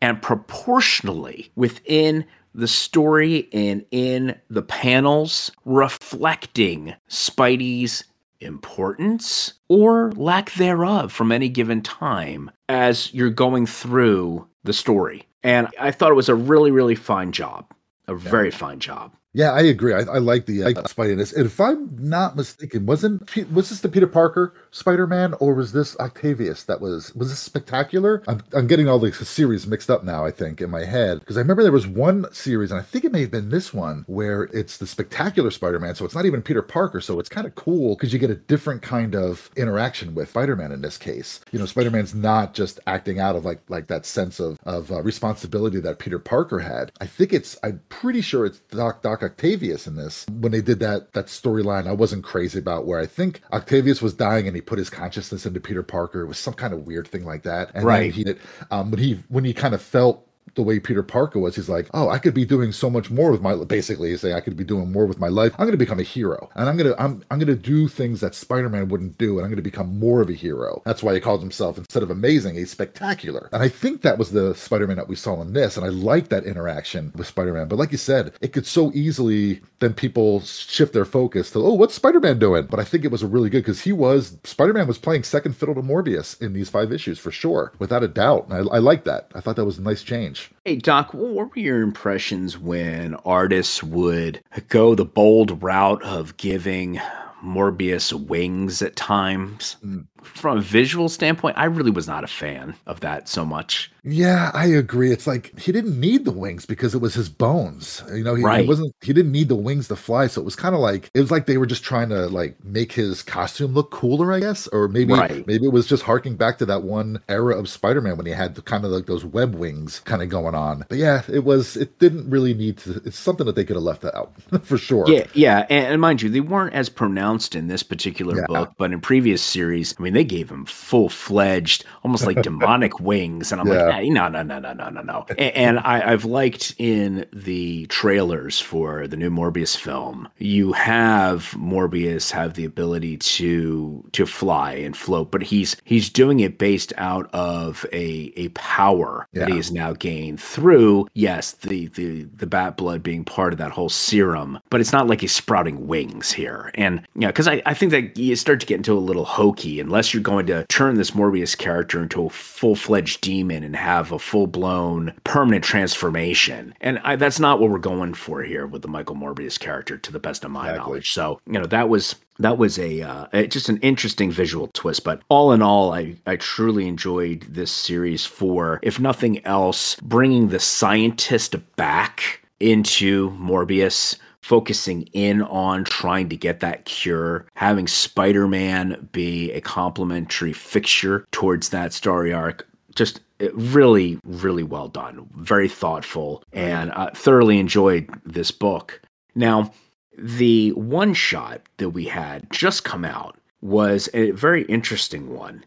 and 0.00 0.20
proportionally 0.20 1.50
within 1.54 2.24
the 2.54 2.68
story 2.68 3.48
and 3.52 3.84
in 3.90 4.38
the 4.48 4.62
panels 4.62 5.50
reflecting 5.64 6.94
Spidey's 7.08 8.04
importance 8.40 9.54
or 9.68 10.12
lack 10.12 10.52
thereof 10.52 11.12
from 11.12 11.32
any 11.32 11.48
given 11.48 11.82
time 11.82 12.50
as 12.68 13.12
you're 13.12 13.30
going 13.30 13.66
through 13.66 14.46
the 14.62 14.72
story. 14.72 15.26
And 15.42 15.68
I 15.78 15.90
thought 15.90 16.10
it 16.10 16.16
was 16.16 16.28
a 16.28 16.34
really, 16.34 16.70
really 16.70 16.94
fine 16.94 17.32
job, 17.32 17.72
a 18.06 18.12
yeah. 18.12 18.18
very 18.18 18.50
fine 18.50 18.78
job. 18.78 19.14
Yeah, 19.34 19.50
I 19.50 19.62
agree. 19.62 19.92
I, 19.92 20.00
I 20.00 20.18
like 20.18 20.46
the 20.46 20.62
uh, 20.62 20.68
Spidey 20.84 21.12
And 21.36 21.46
if 21.46 21.60
I'm 21.60 21.90
not 21.98 22.36
mistaken, 22.36 22.86
wasn't 22.86 23.34
was 23.52 23.68
this 23.68 23.80
the 23.80 23.88
Peter 23.88 24.06
Parker 24.06 24.54
Spider 24.70 25.08
Man 25.08 25.34
or 25.40 25.54
was 25.54 25.72
this 25.72 25.98
Octavius 25.98 26.62
that 26.64 26.80
was 26.80 27.12
was 27.16 27.30
this 27.30 27.40
spectacular? 27.40 28.22
I'm, 28.28 28.42
I'm 28.52 28.68
getting 28.68 28.88
all 28.88 29.00
the 29.00 29.12
series 29.12 29.66
mixed 29.66 29.90
up 29.90 30.04
now. 30.04 30.24
I 30.24 30.30
think 30.30 30.60
in 30.60 30.70
my 30.70 30.84
head 30.84 31.18
because 31.18 31.36
I 31.36 31.40
remember 31.40 31.64
there 31.64 31.72
was 31.72 31.86
one 31.86 32.32
series 32.32 32.70
and 32.70 32.78
I 32.78 32.84
think 32.84 33.04
it 33.04 33.10
may 33.10 33.22
have 33.22 33.32
been 33.32 33.50
this 33.50 33.74
one 33.74 34.04
where 34.06 34.44
it's 34.44 34.78
the 34.78 34.86
spectacular 34.86 35.50
Spider 35.50 35.80
Man. 35.80 35.96
So 35.96 36.04
it's 36.04 36.14
not 36.14 36.26
even 36.26 36.40
Peter 36.40 36.62
Parker. 36.62 37.00
So 37.00 37.18
it's 37.18 37.28
kind 37.28 37.46
of 37.46 37.56
cool 37.56 37.96
because 37.96 38.12
you 38.12 38.20
get 38.20 38.30
a 38.30 38.36
different 38.36 38.82
kind 38.82 39.16
of 39.16 39.50
interaction 39.56 40.14
with 40.14 40.28
Spider 40.28 40.54
Man 40.54 40.70
in 40.70 40.82
this 40.82 40.96
case. 40.96 41.40
You 41.50 41.58
know, 41.58 41.66
Spider 41.66 41.90
Man's 41.90 42.14
not 42.14 42.54
just 42.54 42.78
acting 42.86 43.18
out 43.18 43.34
of 43.34 43.44
like 43.44 43.62
like 43.68 43.88
that 43.88 44.06
sense 44.06 44.38
of 44.38 44.60
of 44.64 44.92
uh, 44.92 45.02
responsibility 45.02 45.80
that 45.80 45.98
Peter 45.98 46.20
Parker 46.20 46.60
had. 46.60 46.92
I 47.00 47.06
think 47.06 47.32
it's 47.32 47.58
I'm 47.64 47.82
pretty 47.88 48.20
sure 48.20 48.46
it's 48.46 48.60
Doc 48.70 49.02
Doc 49.02 49.23
Octavius 49.24 49.86
in 49.86 49.96
this. 49.96 50.26
When 50.28 50.52
they 50.52 50.60
did 50.60 50.78
that 50.80 51.12
that 51.12 51.26
storyline, 51.26 51.86
I 51.86 51.92
wasn't 51.92 52.24
crazy 52.24 52.58
about 52.58 52.86
where 52.86 53.00
I 53.00 53.06
think 53.06 53.42
Octavius 53.52 54.02
was 54.02 54.14
dying 54.14 54.46
and 54.46 54.54
he 54.54 54.60
put 54.60 54.78
his 54.78 54.90
consciousness 54.90 55.46
into 55.46 55.60
Peter 55.60 55.82
Parker. 55.82 56.22
It 56.22 56.26
was 56.26 56.38
some 56.38 56.54
kind 56.54 56.72
of 56.72 56.86
weird 56.86 57.08
thing 57.08 57.24
like 57.24 57.42
that. 57.42 57.70
And 57.74 57.84
right. 57.84 58.12
he 58.12 58.26
um, 58.70 58.90
when 58.90 59.00
he 59.00 59.22
when 59.28 59.44
he 59.44 59.54
kind 59.54 59.74
of 59.74 59.82
felt 59.82 60.28
the 60.54 60.62
way 60.62 60.78
Peter 60.78 61.02
Parker 61.02 61.38
was. 61.38 61.56
He's 61.56 61.68
like, 61.68 61.88
oh, 61.94 62.08
I 62.08 62.18
could 62.18 62.34
be 62.34 62.44
doing 62.44 62.72
so 62.72 62.88
much 62.90 63.10
more 63.10 63.30
with 63.30 63.40
my. 63.40 63.54
Basically, 63.64 64.10
he's 64.10 64.20
saying 64.20 64.34
I 64.34 64.40
could 64.40 64.56
be 64.56 64.64
doing 64.64 64.92
more 64.92 65.06
with 65.06 65.18
my 65.18 65.28
life. 65.28 65.54
I'm 65.58 65.70
to 65.70 65.76
become 65.76 65.98
a 65.98 66.04
hero, 66.04 66.50
and 66.54 66.68
I'm 66.68 66.78
to 66.78 67.00
I'm 67.00 67.24
I'm 67.30 67.40
to 67.40 67.54
do 67.54 67.88
things 67.88 68.20
that 68.20 68.34
Spider 68.34 68.68
Man 68.68 68.88
wouldn't 68.88 69.18
do, 69.18 69.38
and 69.38 69.46
I'm 69.46 69.56
to 69.56 69.62
become 69.62 69.98
more 69.98 70.20
of 70.20 70.28
a 70.28 70.34
hero. 70.34 70.82
That's 70.84 71.02
why 71.02 71.14
he 71.14 71.20
calls 71.20 71.40
himself 71.40 71.78
instead 71.78 72.02
of 72.02 72.10
amazing, 72.10 72.56
he's 72.56 72.70
spectacular. 72.70 73.48
And 73.52 73.62
I 73.62 73.68
think 73.68 74.02
that 74.02 74.18
was 74.18 74.30
the 74.30 74.54
Spider 74.54 74.86
Man 74.86 74.96
that 74.96 75.08
we 75.08 75.16
saw 75.16 75.40
in 75.40 75.52
this, 75.52 75.76
and 75.76 75.84
I 75.84 75.88
like 75.88 76.28
that 76.28 76.44
interaction 76.44 77.12
with 77.16 77.26
Spider 77.26 77.52
Man. 77.52 77.68
But 77.68 77.78
like 77.78 77.92
you 77.92 77.98
said, 77.98 78.32
it 78.40 78.52
could 78.52 78.66
so 78.66 78.92
easily 78.94 79.60
then 79.80 79.94
people 79.94 80.40
shift 80.40 80.92
their 80.92 81.04
focus 81.04 81.50
to, 81.50 81.58
oh, 81.58 81.74
what's 81.74 81.94
Spider 81.94 82.20
Man 82.20 82.38
doing? 82.38 82.66
But 82.66 82.80
I 82.80 82.84
think 82.84 83.04
it 83.04 83.10
was 83.10 83.22
a 83.22 83.26
really 83.26 83.50
good 83.50 83.62
because 83.62 83.82
he 83.82 83.92
was 83.92 84.38
Spider 84.44 84.72
Man 84.72 84.86
was 84.86 84.98
playing 84.98 85.24
second 85.24 85.56
fiddle 85.56 85.74
to 85.74 85.82
Morbius 85.82 86.40
in 86.40 86.52
these 86.52 86.70
five 86.70 86.92
issues 86.92 87.18
for 87.18 87.30
sure, 87.30 87.72
without 87.78 88.02
a 88.02 88.08
doubt. 88.08 88.48
And 88.48 88.54
I, 88.54 88.76
I 88.76 88.78
like 88.78 89.04
that. 89.04 89.30
I 89.34 89.40
thought 89.40 89.56
that 89.56 89.64
was 89.64 89.78
a 89.78 89.82
nice 89.82 90.02
change. 90.02 90.33
Hey, 90.64 90.76
Doc, 90.76 91.14
what 91.14 91.50
were 91.50 91.60
your 91.60 91.82
impressions 91.82 92.58
when 92.58 93.14
artists 93.24 93.82
would 93.82 94.42
go 94.68 94.94
the 94.94 95.04
bold 95.04 95.62
route 95.62 96.02
of 96.02 96.36
giving 96.36 97.00
Morbius 97.42 98.12
wings 98.12 98.82
at 98.82 98.96
times? 98.96 99.76
Mm. 99.84 100.06
From 100.24 100.58
a 100.58 100.60
visual 100.60 101.08
standpoint, 101.08 101.56
I 101.58 101.64
really 101.66 101.90
was 101.90 102.06
not 102.08 102.24
a 102.24 102.28
fan 102.28 102.74
of 102.86 103.00
that 103.00 103.28
so 103.28 103.44
much. 103.44 103.90
Yeah, 104.06 104.50
I 104.52 104.66
agree. 104.66 105.10
It's 105.12 105.26
like 105.26 105.58
he 105.58 105.72
didn't 105.72 105.98
need 105.98 106.26
the 106.26 106.30
wings 106.32 106.66
because 106.66 106.94
it 106.94 106.98
was 107.00 107.14
his 107.14 107.30
bones. 107.30 108.02
You 108.12 108.22
know, 108.22 108.34
he, 108.34 108.44
Right. 108.44 108.60
he 108.62 108.68
wasn't 108.68 108.94
he 109.00 109.14
didn't 109.14 109.32
need 109.32 109.48
the 109.48 109.54
wings 109.56 109.88
to 109.88 109.96
fly. 109.96 110.26
So 110.26 110.42
it 110.42 110.44
was 110.44 110.56
kind 110.56 110.74
of 110.74 110.80
like 110.82 111.10
it 111.14 111.20
was 111.20 111.30
like 111.30 111.46
they 111.46 111.56
were 111.56 111.64
just 111.66 111.82
trying 111.84 112.10
to 112.10 112.26
like 112.28 112.62
make 112.64 112.92
his 112.92 113.22
costume 113.22 113.72
look 113.72 113.90
cooler, 113.90 114.32
I 114.32 114.40
guess. 114.40 114.66
Or 114.68 114.88
maybe 114.88 115.14
Right. 115.14 115.46
maybe 115.46 115.64
it 115.66 115.72
was 115.72 115.86
just 115.86 116.02
harking 116.02 116.36
back 116.36 116.58
to 116.58 116.66
that 116.66 116.82
one 116.82 117.18
era 117.30 117.58
of 117.58 117.68
Spider-Man 117.68 118.16
when 118.18 118.26
he 118.26 118.32
had 118.32 118.56
the, 118.56 118.62
kind 118.62 118.84
of 118.84 118.90
like 118.90 119.06
those 119.06 119.24
web 119.24 119.54
wings 119.54 120.00
kind 120.00 120.22
of 120.22 120.28
going 120.28 120.54
on. 120.54 120.84
But 120.88 120.98
yeah, 120.98 121.22
it 121.32 121.44
was 121.44 121.76
it 121.76 121.98
didn't 121.98 122.28
really 122.28 122.52
need 122.52 122.76
to 122.78 123.00
it's 123.06 123.18
something 123.18 123.46
that 123.46 123.56
they 123.56 123.64
could 123.64 123.76
have 123.76 123.82
left 123.84 124.04
out 124.04 124.34
for 124.64 124.76
sure. 124.78 125.06
Yeah, 125.06 125.26
yeah, 125.34 125.66
and, 125.70 125.86
and 125.92 126.00
mind 126.00 126.22
you, 126.22 126.28
they 126.28 126.40
weren't 126.40 126.74
as 126.74 126.88
pronounced 126.88 127.54
in 127.54 127.68
this 127.68 127.82
particular 127.82 128.36
Yeah. 128.36 128.46
book, 128.46 128.72
but 128.78 128.92
in 128.92 129.00
previous 129.00 129.42
series, 129.42 129.94
I 129.98 130.02
mean, 130.02 130.13
they 130.16 130.24
gave 130.24 130.50
him 130.50 130.64
full 130.64 131.08
fledged, 131.08 131.84
almost 132.04 132.26
like 132.26 132.40
demonic 132.42 133.00
wings, 133.00 133.52
and 133.52 133.60
I'm 133.60 133.68
Yeah. 133.68 133.84
like, 133.84 133.94
"Hey, 133.96 134.10
no, 134.10 134.28
no, 134.28 134.42
no, 134.42 134.58
no, 134.58 134.72
no, 134.72 134.88
no, 134.90 135.02
no. 135.02 135.26
A- 135.38 135.56
And, 135.56 135.78
I, 135.80 136.12
I've 136.12 136.24
liked 136.24 136.74
in 136.78 137.26
the 137.32 137.86
trailers 137.86 138.60
for 138.60 139.06
the 139.06 139.16
new 139.16 139.30
Morbius 139.30 139.76
film, 139.76 140.28
you 140.38 140.72
have 140.72 141.50
Morbius 141.56 142.30
have 142.30 142.54
the 142.54 142.64
ability 142.64 143.16
to 143.18 144.04
to 144.12 144.26
fly 144.26 144.72
and 144.72 144.96
float, 144.96 145.30
but 145.30 145.42
he's 145.42 145.76
he's 145.84 146.08
doing 146.08 146.40
it 146.40 146.58
based 146.58 146.92
out 146.96 147.28
of 147.34 147.84
a 147.92 148.32
a 148.36 148.48
power 148.50 149.26
that 149.34 149.48
he 149.48 149.54
Yeah. 149.54 149.56
has 149.56 149.72
now 149.72 149.92
gained 149.92 150.40
through 150.40 151.06
yes 151.14 151.52
the 151.52 151.88
the 151.88 152.24
the 152.34 152.46
bat 152.46 152.76
blood 152.76 153.02
being 153.02 153.24
part 153.24 153.52
of 153.52 153.58
that 153.58 153.70
whole 153.70 153.88
serum 153.88 154.58
but 154.70 154.80
it's 154.80 154.92
not 154.92 155.06
like 155.06 155.20
he's 155.20 155.34
sprouting 155.34 155.86
wings 155.86 156.32
here 156.32 156.70
and 156.74 157.00
you 157.14 157.22
know 157.22 157.26
because 157.28 157.48
I, 157.48 157.62
I 157.66 157.74
think 157.74 157.90
that 157.92 158.16
you 158.18 158.36
start 158.36 158.60
to 158.60 158.66
get 158.66 158.76
into 158.76 158.92
a 158.92 159.00
little 159.00 159.24
hokey 159.24 159.80
unless 159.80 160.03
you're 160.12 160.22
going 160.22 160.46
to 160.46 160.66
turn 160.68 160.96
this 160.96 161.12
morbius 161.12 161.56
character 161.56 162.02
into 162.02 162.26
a 162.26 162.30
full-fledged 162.30 163.20
demon 163.20 163.62
and 163.62 163.76
have 163.76 164.12
a 164.12 164.18
full-blown 164.18 165.12
permanent 165.24 165.64
transformation. 165.64 166.74
And 166.80 166.98
I, 167.04 167.16
that's 167.16 167.40
not 167.40 167.60
what 167.60 167.70
we're 167.70 167.78
going 167.78 168.14
for 168.14 168.42
here 168.42 168.66
with 168.66 168.82
the 168.82 168.88
michael 168.88 169.16
morbius 169.16 169.58
character 169.58 169.96
to 169.96 170.12
the 170.12 170.18
best 170.18 170.44
of 170.44 170.50
my 170.50 170.68
Exactly. 170.68 170.78
knowledge. 170.78 171.12
So 171.12 171.40
you 171.46 171.58
know 171.58 171.66
that 171.66 171.88
was 171.88 172.16
that 172.40 172.58
was 172.58 172.78
a 172.78 173.00
uh, 173.02 173.44
just 173.44 173.68
an 173.68 173.78
interesting 173.78 174.30
visual 174.32 174.68
twist. 174.74 175.04
But 175.04 175.22
all 175.28 175.52
in 175.52 175.62
all 175.62 175.92
i 175.92 176.16
i 176.26 176.36
truly 176.36 176.88
enjoyed 176.88 177.42
this 177.48 177.70
series 177.70 178.26
for 178.26 178.80
if 178.82 178.98
nothing 178.98 179.44
else 179.46 179.96
bringing 180.02 180.48
the 180.48 180.58
scientist 180.60 181.54
back 181.76 182.40
into 182.60 183.30
morbius 183.32 184.16
focusing 184.44 185.02
in 185.12 185.42
on 185.42 185.84
trying 185.84 186.28
to 186.28 186.36
get 186.36 186.60
that 186.60 186.84
cure 186.84 187.46
having 187.56 187.86
spider-man 187.86 189.08
be 189.12 189.50
a 189.52 189.60
complementary 189.60 190.52
fixture 190.52 191.26
towards 191.32 191.70
that 191.70 191.92
story 191.92 192.32
arc 192.32 192.68
just 192.94 193.20
really 193.54 194.18
really 194.24 194.62
well 194.62 194.88
done 194.88 195.26
very 195.32 195.68
thoughtful 195.68 196.42
and 196.52 196.92
uh, 196.92 197.10
thoroughly 197.14 197.58
enjoyed 197.58 198.08
this 198.24 198.50
book 198.50 199.00
now 199.34 199.72
the 200.16 200.70
one 200.72 201.14
shot 201.14 201.62
that 201.78 201.90
we 201.90 202.04
had 202.04 202.50
just 202.50 202.84
come 202.84 203.04
out 203.04 203.36
was 203.60 204.08
a 204.14 204.30
very 204.32 204.62
interesting 204.64 205.34
one. 205.34 205.64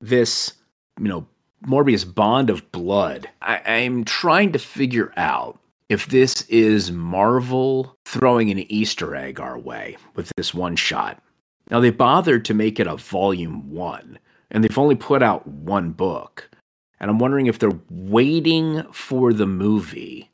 This, 0.00 0.54
you 0.98 1.08
know, 1.08 1.26
Morbius 1.66 2.12
Bond 2.12 2.50
of 2.50 2.70
Blood. 2.72 3.28
I, 3.42 3.60
I'm 3.64 4.04
trying 4.04 4.52
to 4.52 4.58
figure 4.58 5.12
out 5.16 5.58
if 5.94 6.08
this 6.08 6.42
is 6.48 6.90
Marvel 6.90 7.96
throwing 8.04 8.50
an 8.50 8.70
Easter 8.70 9.14
egg 9.14 9.38
our 9.38 9.56
way 9.56 9.96
with 10.16 10.28
this 10.36 10.52
one 10.52 10.74
shot. 10.74 11.22
Now, 11.70 11.78
they 11.78 11.90
bothered 11.90 12.44
to 12.46 12.52
make 12.52 12.80
it 12.80 12.88
a 12.88 12.96
volume 12.96 13.70
one, 13.70 14.18
and 14.50 14.64
they've 14.64 14.76
only 14.76 14.96
put 14.96 15.22
out 15.22 15.46
one 15.46 15.92
book. 15.92 16.50
And 16.98 17.08
I'm 17.08 17.20
wondering 17.20 17.46
if 17.46 17.60
they're 17.60 17.78
waiting 17.90 18.82
for 18.90 19.32
the 19.32 19.46
movie 19.46 20.32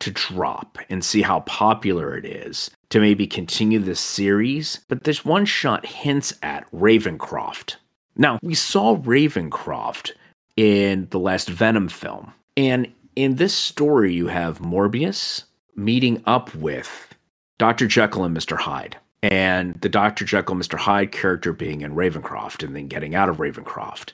to 0.00 0.10
drop 0.10 0.76
and 0.90 1.02
see 1.02 1.22
how 1.22 1.40
popular 1.40 2.14
it 2.14 2.26
is 2.26 2.70
to 2.90 3.00
maybe 3.00 3.26
continue 3.26 3.78
this 3.78 4.00
series. 4.00 4.80
But 4.88 5.04
this 5.04 5.24
one 5.24 5.46
shot 5.46 5.86
hints 5.86 6.34
at 6.42 6.70
Ravencroft. 6.70 7.76
Now, 8.14 8.38
we 8.42 8.54
saw 8.54 8.98
Ravencroft 8.98 10.10
in 10.58 11.08
the 11.10 11.18
last 11.18 11.48
Venom 11.48 11.88
film. 11.88 12.34
And 12.58 12.92
in 13.18 13.34
this 13.34 13.52
story, 13.52 14.14
you 14.14 14.28
have 14.28 14.60
Morbius 14.60 15.42
meeting 15.74 16.22
up 16.24 16.54
with 16.54 17.16
Dr. 17.58 17.88
Jekyll 17.88 18.22
and 18.22 18.36
Mr. 18.36 18.56
Hyde. 18.56 18.96
And 19.24 19.74
the 19.80 19.88
Dr. 19.88 20.24
Jekyll, 20.24 20.54
Mr. 20.54 20.78
Hyde 20.78 21.10
character 21.10 21.52
being 21.52 21.80
in 21.80 21.96
Ravencroft 21.96 22.64
and 22.64 22.76
then 22.76 22.86
getting 22.86 23.16
out 23.16 23.28
of 23.28 23.38
Ravencroft. 23.38 24.12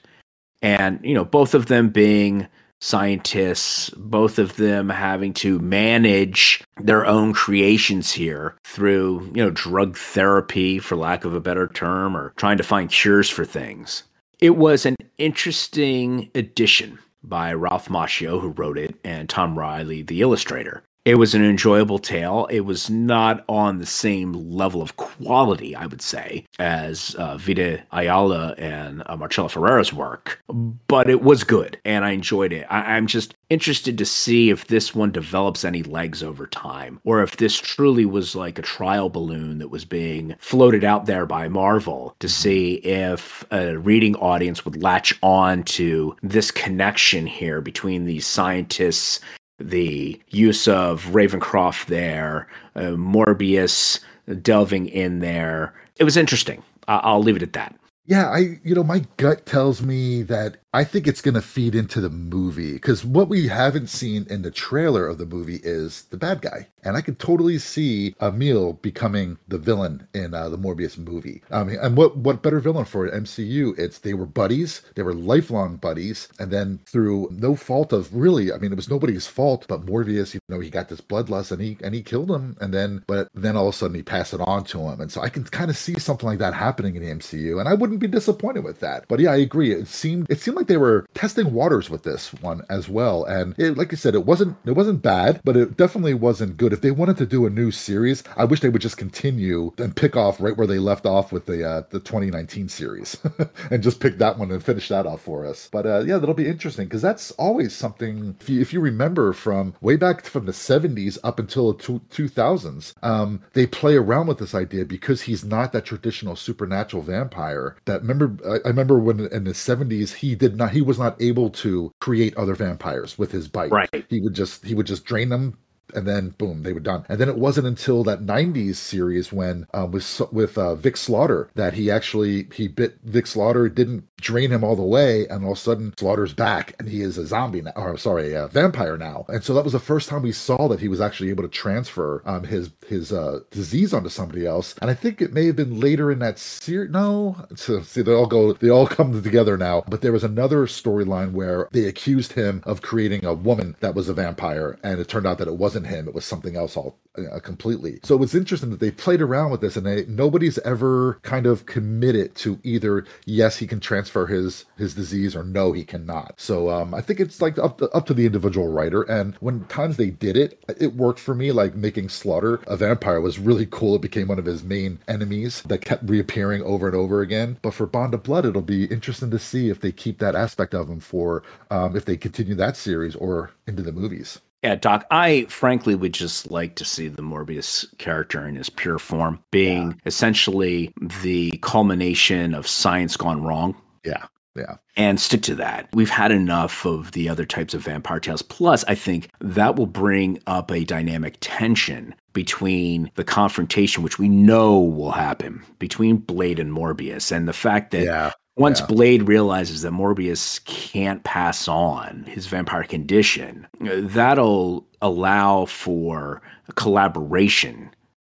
And, 0.62 1.00
you 1.04 1.12
know, 1.12 1.26
both 1.26 1.52
of 1.52 1.66
them 1.66 1.90
being 1.90 2.48
scientists, 2.80 3.90
both 3.90 4.38
of 4.38 4.56
them 4.56 4.88
having 4.88 5.34
to 5.34 5.58
manage 5.58 6.64
their 6.80 7.04
own 7.04 7.34
creations 7.34 8.10
here 8.10 8.56
through, 8.64 9.30
you 9.34 9.44
know, 9.44 9.50
drug 9.50 9.98
therapy, 9.98 10.78
for 10.78 10.96
lack 10.96 11.26
of 11.26 11.34
a 11.34 11.40
better 11.40 11.68
term, 11.68 12.16
or 12.16 12.32
trying 12.38 12.56
to 12.56 12.64
find 12.64 12.88
cures 12.88 13.28
for 13.28 13.44
things. 13.44 14.04
It 14.38 14.56
was 14.56 14.86
an 14.86 14.96
interesting 15.18 16.30
addition 16.34 16.98
by 17.28 17.52
Ralph 17.52 17.88
Macchio, 17.88 18.40
who 18.40 18.48
wrote 18.48 18.78
it, 18.78 18.96
and 19.02 19.28
Tom 19.28 19.58
Reilly, 19.58 20.02
the 20.02 20.20
illustrator. 20.20 20.84
It 21.04 21.16
was 21.16 21.34
an 21.34 21.44
enjoyable 21.44 21.98
tale. 21.98 22.48
It 22.50 22.60
was 22.60 22.88
not 22.88 23.44
on 23.46 23.76
the 23.76 23.84
same 23.84 24.32
level 24.32 24.80
of 24.80 24.96
quality, 24.96 25.76
I 25.76 25.84
would 25.84 26.00
say, 26.00 26.46
as 26.58 27.14
uh, 27.16 27.36
Vita 27.36 27.82
Ayala 27.92 28.54
and 28.56 29.02
uh, 29.04 29.14
Marcella 29.14 29.50
Ferreira's 29.50 29.92
work, 29.92 30.42
but 30.88 31.10
it 31.10 31.22
was 31.22 31.44
good 31.44 31.78
and 31.84 32.06
I 32.06 32.12
enjoyed 32.12 32.54
it. 32.54 32.66
I- 32.70 32.96
I'm 32.96 33.06
just 33.06 33.34
interested 33.50 33.98
to 33.98 34.06
see 34.06 34.48
if 34.48 34.68
this 34.68 34.94
one 34.94 35.12
develops 35.12 35.62
any 35.62 35.82
legs 35.82 36.22
over 36.22 36.46
time 36.46 36.98
or 37.04 37.22
if 37.22 37.36
this 37.36 37.58
truly 37.58 38.06
was 38.06 38.34
like 38.34 38.58
a 38.58 38.62
trial 38.62 39.10
balloon 39.10 39.58
that 39.58 39.68
was 39.68 39.84
being 39.84 40.34
floated 40.38 40.84
out 40.84 41.04
there 41.04 41.26
by 41.26 41.48
Marvel 41.48 42.16
to 42.20 42.28
see 42.30 42.76
if 42.76 43.44
a 43.50 43.76
reading 43.76 44.16
audience 44.16 44.64
would 44.64 44.82
latch 44.82 45.12
on 45.22 45.62
to 45.64 46.16
this 46.22 46.50
connection 46.50 47.26
here 47.26 47.60
between 47.60 48.06
these 48.06 48.26
scientists 48.26 49.20
the 49.58 50.20
use 50.28 50.66
of 50.68 51.04
Ravencroft 51.06 51.86
there, 51.86 52.48
uh, 52.74 52.96
Morbius 52.96 54.00
delving 54.42 54.88
in 54.88 55.20
there. 55.20 55.74
It 55.98 56.04
was 56.04 56.16
interesting. 56.16 56.62
I'll 56.88 57.22
leave 57.22 57.36
it 57.36 57.42
at 57.42 57.52
that. 57.54 57.74
Yeah, 58.06 58.28
I 58.28 58.58
you 58.62 58.74
know 58.74 58.84
my 58.84 59.04
gut 59.16 59.46
tells 59.46 59.80
me 59.80 60.22
that 60.22 60.58
I 60.74 60.82
think 60.82 61.06
it's 61.06 61.20
going 61.20 61.36
to 61.36 61.40
feed 61.40 61.76
into 61.76 62.00
the 62.00 62.10
movie 62.10 62.72
because 62.72 63.04
what 63.04 63.28
we 63.28 63.46
haven't 63.46 63.86
seen 63.86 64.26
in 64.28 64.42
the 64.42 64.50
trailer 64.50 65.06
of 65.06 65.18
the 65.18 65.24
movie 65.24 65.60
is 65.62 66.02
the 66.10 66.16
bad 66.16 66.42
guy, 66.42 66.66
and 66.82 66.96
I 66.96 67.00
could 67.00 67.20
totally 67.20 67.58
see 67.58 68.16
Emil 68.20 68.72
becoming 68.72 69.38
the 69.46 69.56
villain 69.56 70.08
in 70.14 70.34
uh, 70.34 70.48
the 70.48 70.58
Morbius 70.58 70.98
movie. 70.98 71.42
I 71.52 71.62
mean, 71.62 71.78
and 71.80 71.96
what 71.96 72.16
what 72.16 72.42
better 72.42 72.58
villain 72.58 72.86
for 72.86 73.08
MCU? 73.08 73.78
It's 73.78 74.00
they 74.00 74.14
were 74.14 74.26
buddies, 74.26 74.82
they 74.96 75.04
were 75.04 75.14
lifelong 75.14 75.76
buddies, 75.76 76.26
and 76.40 76.50
then 76.50 76.80
through 76.86 77.28
no 77.30 77.54
fault 77.54 77.92
of 77.92 78.12
really, 78.12 78.52
I 78.52 78.58
mean, 78.58 78.72
it 78.72 78.76
was 78.76 78.90
nobody's 78.90 79.28
fault, 79.28 79.66
but 79.68 79.86
Morbius, 79.86 80.34
you 80.34 80.40
know, 80.48 80.58
he 80.58 80.70
got 80.70 80.88
this 80.88 81.00
bloodlust 81.00 81.52
and 81.52 81.62
he 81.62 81.78
and 81.84 81.94
he 81.94 82.02
killed 82.02 82.32
him, 82.32 82.56
and 82.60 82.74
then 82.74 83.04
but 83.06 83.28
then 83.32 83.56
all 83.56 83.68
of 83.68 83.74
a 83.76 83.78
sudden 83.78 83.94
he 83.94 84.02
passed 84.02 84.34
it 84.34 84.40
on 84.40 84.64
to 84.64 84.80
him, 84.80 85.00
and 85.00 85.12
so 85.12 85.20
I 85.20 85.28
can 85.28 85.44
kind 85.44 85.70
of 85.70 85.76
see 85.76 86.00
something 86.00 86.28
like 86.28 86.40
that 86.40 86.52
happening 86.52 86.96
in 86.96 87.04
the 87.04 87.14
MCU, 87.14 87.60
and 87.60 87.68
I 87.68 87.74
wouldn't 87.74 88.00
be 88.00 88.08
disappointed 88.08 88.64
with 88.64 88.80
that. 88.80 89.04
But 89.06 89.20
yeah, 89.20 89.30
I 89.30 89.36
agree. 89.36 89.70
It 89.70 89.86
seemed 89.86 90.26
it 90.28 90.40
seemed 90.40 90.56
like 90.56 90.63
they 90.66 90.76
were 90.76 91.06
testing 91.14 91.52
waters 91.52 91.90
with 91.90 92.02
this 92.02 92.32
one 92.34 92.62
as 92.68 92.88
well, 92.88 93.24
and 93.24 93.54
it, 93.58 93.76
like 93.76 93.92
I 93.92 93.96
said, 93.96 94.14
it 94.14 94.26
wasn't 94.26 94.56
it 94.64 94.72
wasn't 94.72 95.02
bad, 95.02 95.40
but 95.44 95.56
it 95.56 95.76
definitely 95.76 96.14
wasn't 96.14 96.56
good. 96.56 96.72
If 96.72 96.80
they 96.80 96.90
wanted 96.90 97.16
to 97.18 97.26
do 97.26 97.46
a 97.46 97.50
new 97.50 97.70
series, 97.70 98.22
I 98.36 98.44
wish 98.44 98.60
they 98.60 98.68
would 98.68 98.82
just 98.82 98.96
continue 98.96 99.72
and 99.78 99.96
pick 99.96 100.16
off 100.16 100.40
right 100.40 100.56
where 100.56 100.66
they 100.66 100.78
left 100.78 101.06
off 101.06 101.32
with 101.32 101.46
the 101.46 101.66
uh, 101.66 101.82
the 101.90 102.00
2019 102.00 102.68
series, 102.68 103.16
and 103.70 103.82
just 103.82 104.00
pick 104.00 104.18
that 104.18 104.38
one 104.38 104.50
and 104.50 104.62
finish 104.62 104.88
that 104.88 105.06
off 105.06 105.22
for 105.22 105.46
us. 105.46 105.68
But 105.70 105.86
uh, 105.86 106.00
yeah, 106.00 106.18
that'll 106.18 106.34
be 106.34 106.48
interesting 106.48 106.86
because 106.86 107.02
that's 107.02 107.30
always 107.32 107.74
something. 107.74 108.36
If 108.40 108.48
you, 108.48 108.60
if 108.60 108.72
you 108.72 108.80
remember 108.80 109.32
from 109.32 109.74
way 109.80 109.96
back 109.96 110.24
from 110.24 110.46
the 110.46 110.52
70s 110.52 111.18
up 111.24 111.38
until 111.38 111.72
the 111.72 111.82
two, 111.82 112.00
2000s, 112.10 112.94
um, 113.02 113.42
they 113.52 113.66
play 113.66 113.96
around 113.96 114.26
with 114.26 114.38
this 114.38 114.54
idea 114.54 114.84
because 114.84 115.22
he's 115.22 115.44
not 115.44 115.72
that 115.72 115.84
traditional 115.84 116.36
supernatural 116.36 117.02
vampire. 117.02 117.76
That 117.84 118.02
remember, 118.02 118.36
I, 118.48 118.66
I 118.66 118.68
remember 118.68 118.98
when 118.98 119.20
in 119.20 119.44
the 119.44 119.52
70s 119.52 120.14
he 120.14 120.34
did 120.34 120.53
not, 120.56 120.72
he 120.72 120.82
was 120.82 120.98
not 120.98 121.20
able 121.20 121.50
to 121.50 121.92
create 122.00 122.36
other 122.36 122.54
vampires 122.54 123.18
with 123.18 123.32
his 123.32 123.48
bite. 123.48 123.70
Right. 123.70 124.04
He 124.08 124.20
would 124.20 124.34
just 124.34 124.64
he 124.64 124.74
would 124.74 124.86
just 124.86 125.04
drain 125.04 125.28
them 125.28 125.58
and 125.94 126.06
then 126.06 126.30
boom, 126.30 126.62
they 126.62 126.72
were 126.72 126.80
done. 126.80 127.04
And 127.08 127.20
then 127.20 127.28
it 127.28 127.36
wasn't 127.36 127.66
until 127.66 128.04
that 128.04 128.20
'90s 128.20 128.76
series 128.76 129.32
when 129.32 129.66
um, 129.74 129.90
with 129.90 130.20
with 130.32 130.56
uh, 130.56 130.74
Vic 130.74 130.96
Slaughter 130.96 131.50
that 131.54 131.74
he 131.74 131.90
actually 131.90 132.48
he 132.52 132.68
bit 132.68 132.98
Vic 133.04 133.26
Slaughter, 133.26 133.68
didn't 133.68 134.04
drain 134.24 134.50
him 134.50 134.64
all 134.64 134.76
the 134.76 134.82
way, 134.82 135.26
and 135.28 135.44
all 135.44 135.52
of 135.52 135.58
a 135.58 135.60
sudden 135.60 135.94
Slaughter's 135.96 136.32
back 136.32 136.74
and 136.78 136.88
he 136.88 137.02
is 137.02 137.18
a 137.18 137.26
zombie 137.26 137.62
now, 137.62 137.72
or 137.76 137.96
sorry, 137.98 138.32
a 138.32 138.48
vampire 138.48 138.96
now. 138.96 139.26
And 139.28 139.44
so 139.44 139.54
that 139.54 139.64
was 139.64 139.74
the 139.74 139.78
first 139.78 140.08
time 140.08 140.22
we 140.22 140.32
saw 140.32 140.68
that 140.68 140.80
he 140.80 140.88
was 140.88 141.00
actually 141.00 141.30
able 141.30 141.42
to 141.42 141.48
transfer 141.48 142.22
um, 142.24 142.44
his 142.44 142.70
his 142.86 143.12
uh, 143.12 143.40
disease 143.50 143.92
onto 143.92 144.08
somebody 144.08 144.46
else. 144.46 144.74
And 144.80 144.90
I 144.90 144.94
think 144.94 145.20
it 145.20 145.32
may 145.32 145.46
have 145.46 145.56
been 145.56 145.78
later 145.78 146.10
in 146.10 146.18
that 146.20 146.38
series. 146.38 146.90
No, 146.90 147.36
so, 147.54 147.82
see, 147.82 148.02
they 148.02 148.12
all 148.12 148.26
go, 148.26 148.52
they 148.54 148.70
all 148.70 148.86
come 148.86 149.22
together 149.22 149.56
now. 149.56 149.84
But 149.88 150.00
there 150.00 150.12
was 150.12 150.24
another 150.24 150.66
storyline 150.66 151.32
where 151.32 151.68
they 151.72 151.84
accused 151.86 152.32
him 152.32 152.62
of 152.64 152.82
creating 152.82 153.24
a 153.24 153.34
woman 153.34 153.76
that 153.80 153.94
was 153.94 154.08
a 154.08 154.14
vampire, 154.14 154.78
and 154.82 155.00
it 155.00 155.08
turned 155.08 155.26
out 155.26 155.38
that 155.38 155.48
it 155.48 155.56
wasn't 155.56 155.86
him; 155.86 156.08
it 156.08 156.14
was 156.14 156.24
something 156.24 156.56
else 156.56 156.76
all 156.76 156.98
uh, 157.18 157.38
completely. 157.40 158.00
So 158.02 158.14
it 158.14 158.20
was 158.20 158.34
interesting 158.34 158.70
that 158.70 158.80
they 158.80 158.90
played 158.90 159.20
around 159.20 159.50
with 159.50 159.60
this, 159.60 159.76
and 159.76 159.86
they, 159.86 160.04
nobody's 160.06 160.58
ever 160.60 161.18
kind 161.22 161.46
of 161.46 161.66
committed 161.66 162.34
to 162.36 162.58
either 162.62 163.04
yes, 163.26 163.58
he 163.58 163.66
can 163.66 163.80
transfer 163.80 164.13
his 164.26 164.64
his 164.76 164.94
disease, 164.94 165.34
or 165.34 165.42
no, 165.42 165.72
he 165.72 165.84
cannot. 165.84 166.34
So 166.36 166.70
um, 166.70 166.94
I 166.94 167.00
think 167.00 167.20
it's 167.20 167.42
like 167.42 167.58
up 167.58 167.78
to, 167.78 167.90
up 167.90 168.06
to 168.06 168.14
the 168.14 168.26
individual 168.26 168.68
writer. 168.68 169.02
And 169.02 169.34
when 169.40 169.64
times 169.66 169.96
they 169.96 170.10
did 170.10 170.36
it, 170.36 170.62
it 170.80 170.94
worked 170.94 171.20
for 171.20 171.34
me. 171.34 171.52
Like 171.52 171.74
making 171.74 172.08
Slaughter 172.08 172.60
a 172.66 172.76
vampire 172.76 173.20
was 173.20 173.38
really 173.38 173.66
cool. 173.70 173.96
It 173.96 174.02
became 174.02 174.28
one 174.28 174.38
of 174.38 174.46
his 174.46 174.62
main 174.62 175.00
enemies 175.08 175.62
that 175.62 175.84
kept 175.84 176.08
reappearing 176.08 176.62
over 176.62 176.86
and 176.86 176.96
over 176.96 177.20
again. 177.20 177.58
But 177.62 177.74
for 177.74 177.86
Bond 177.86 178.14
of 178.14 178.22
Blood, 178.22 178.46
it'll 178.46 178.62
be 178.62 178.84
interesting 178.84 179.30
to 179.30 179.38
see 179.38 179.68
if 179.68 179.80
they 179.80 179.92
keep 179.92 180.18
that 180.18 180.34
aspect 180.34 180.74
of 180.74 180.88
him 180.88 181.00
for 181.00 181.42
um, 181.70 181.96
if 181.96 182.04
they 182.04 182.16
continue 182.16 182.54
that 182.54 182.76
series 182.76 183.16
or 183.16 183.50
into 183.66 183.82
the 183.82 183.92
movies. 183.92 184.40
Yeah, 184.64 184.76
Doc, 184.76 185.04
I 185.10 185.44
frankly 185.50 185.94
would 185.94 186.14
just 186.14 186.50
like 186.50 186.76
to 186.76 186.86
see 186.86 187.08
the 187.08 187.20
Morbius 187.20 187.86
character 187.98 188.48
in 188.48 188.56
his 188.56 188.70
pure 188.70 188.98
form 188.98 189.44
being 189.50 189.90
yeah. 189.90 189.96
essentially 190.06 190.90
the 191.22 191.58
culmination 191.60 192.54
of 192.54 192.66
science 192.66 193.14
gone 193.18 193.42
wrong. 193.42 193.76
Yeah. 194.04 194.26
Yeah. 194.56 194.76
And 194.96 195.20
stick 195.20 195.42
to 195.42 195.54
that. 195.56 195.88
We've 195.92 196.10
had 196.10 196.30
enough 196.30 196.86
of 196.86 197.10
the 197.12 197.28
other 197.28 197.44
types 197.44 197.74
of 197.74 197.82
vampire 197.82 198.20
tales. 198.20 198.42
Plus, 198.42 198.84
I 198.86 198.94
think 198.94 199.28
that 199.40 199.74
will 199.74 199.86
bring 199.86 200.38
up 200.46 200.70
a 200.70 200.84
dynamic 200.84 201.36
tension 201.40 202.14
between 202.32 203.10
the 203.16 203.24
confrontation, 203.24 204.04
which 204.04 204.18
we 204.18 204.28
know 204.28 204.78
will 204.78 205.10
happen 205.10 205.62
between 205.80 206.18
Blade 206.18 206.60
and 206.60 206.70
Morbius, 206.72 207.32
and 207.32 207.48
the 207.48 207.52
fact 207.52 207.90
that 207.90 208.04
yeah. 208.04 208.32
Once 208.56 208.78
yeah. 208.78 208.86
Blade 208.86 209.22
realizes 209.24 209.82
that 209.82 209.92
Morbius 209.92 210.64
can't 210.64 211.24
pass 211.24 211.66
on 211.66 212.22
his 212.28 212.46
vampire 212.46 212.84
condition, 212.84 213.66
that'll 213.80 214.86
allow 215.02 215.64
for 215.64 216.40
collaboration 216.76 217.90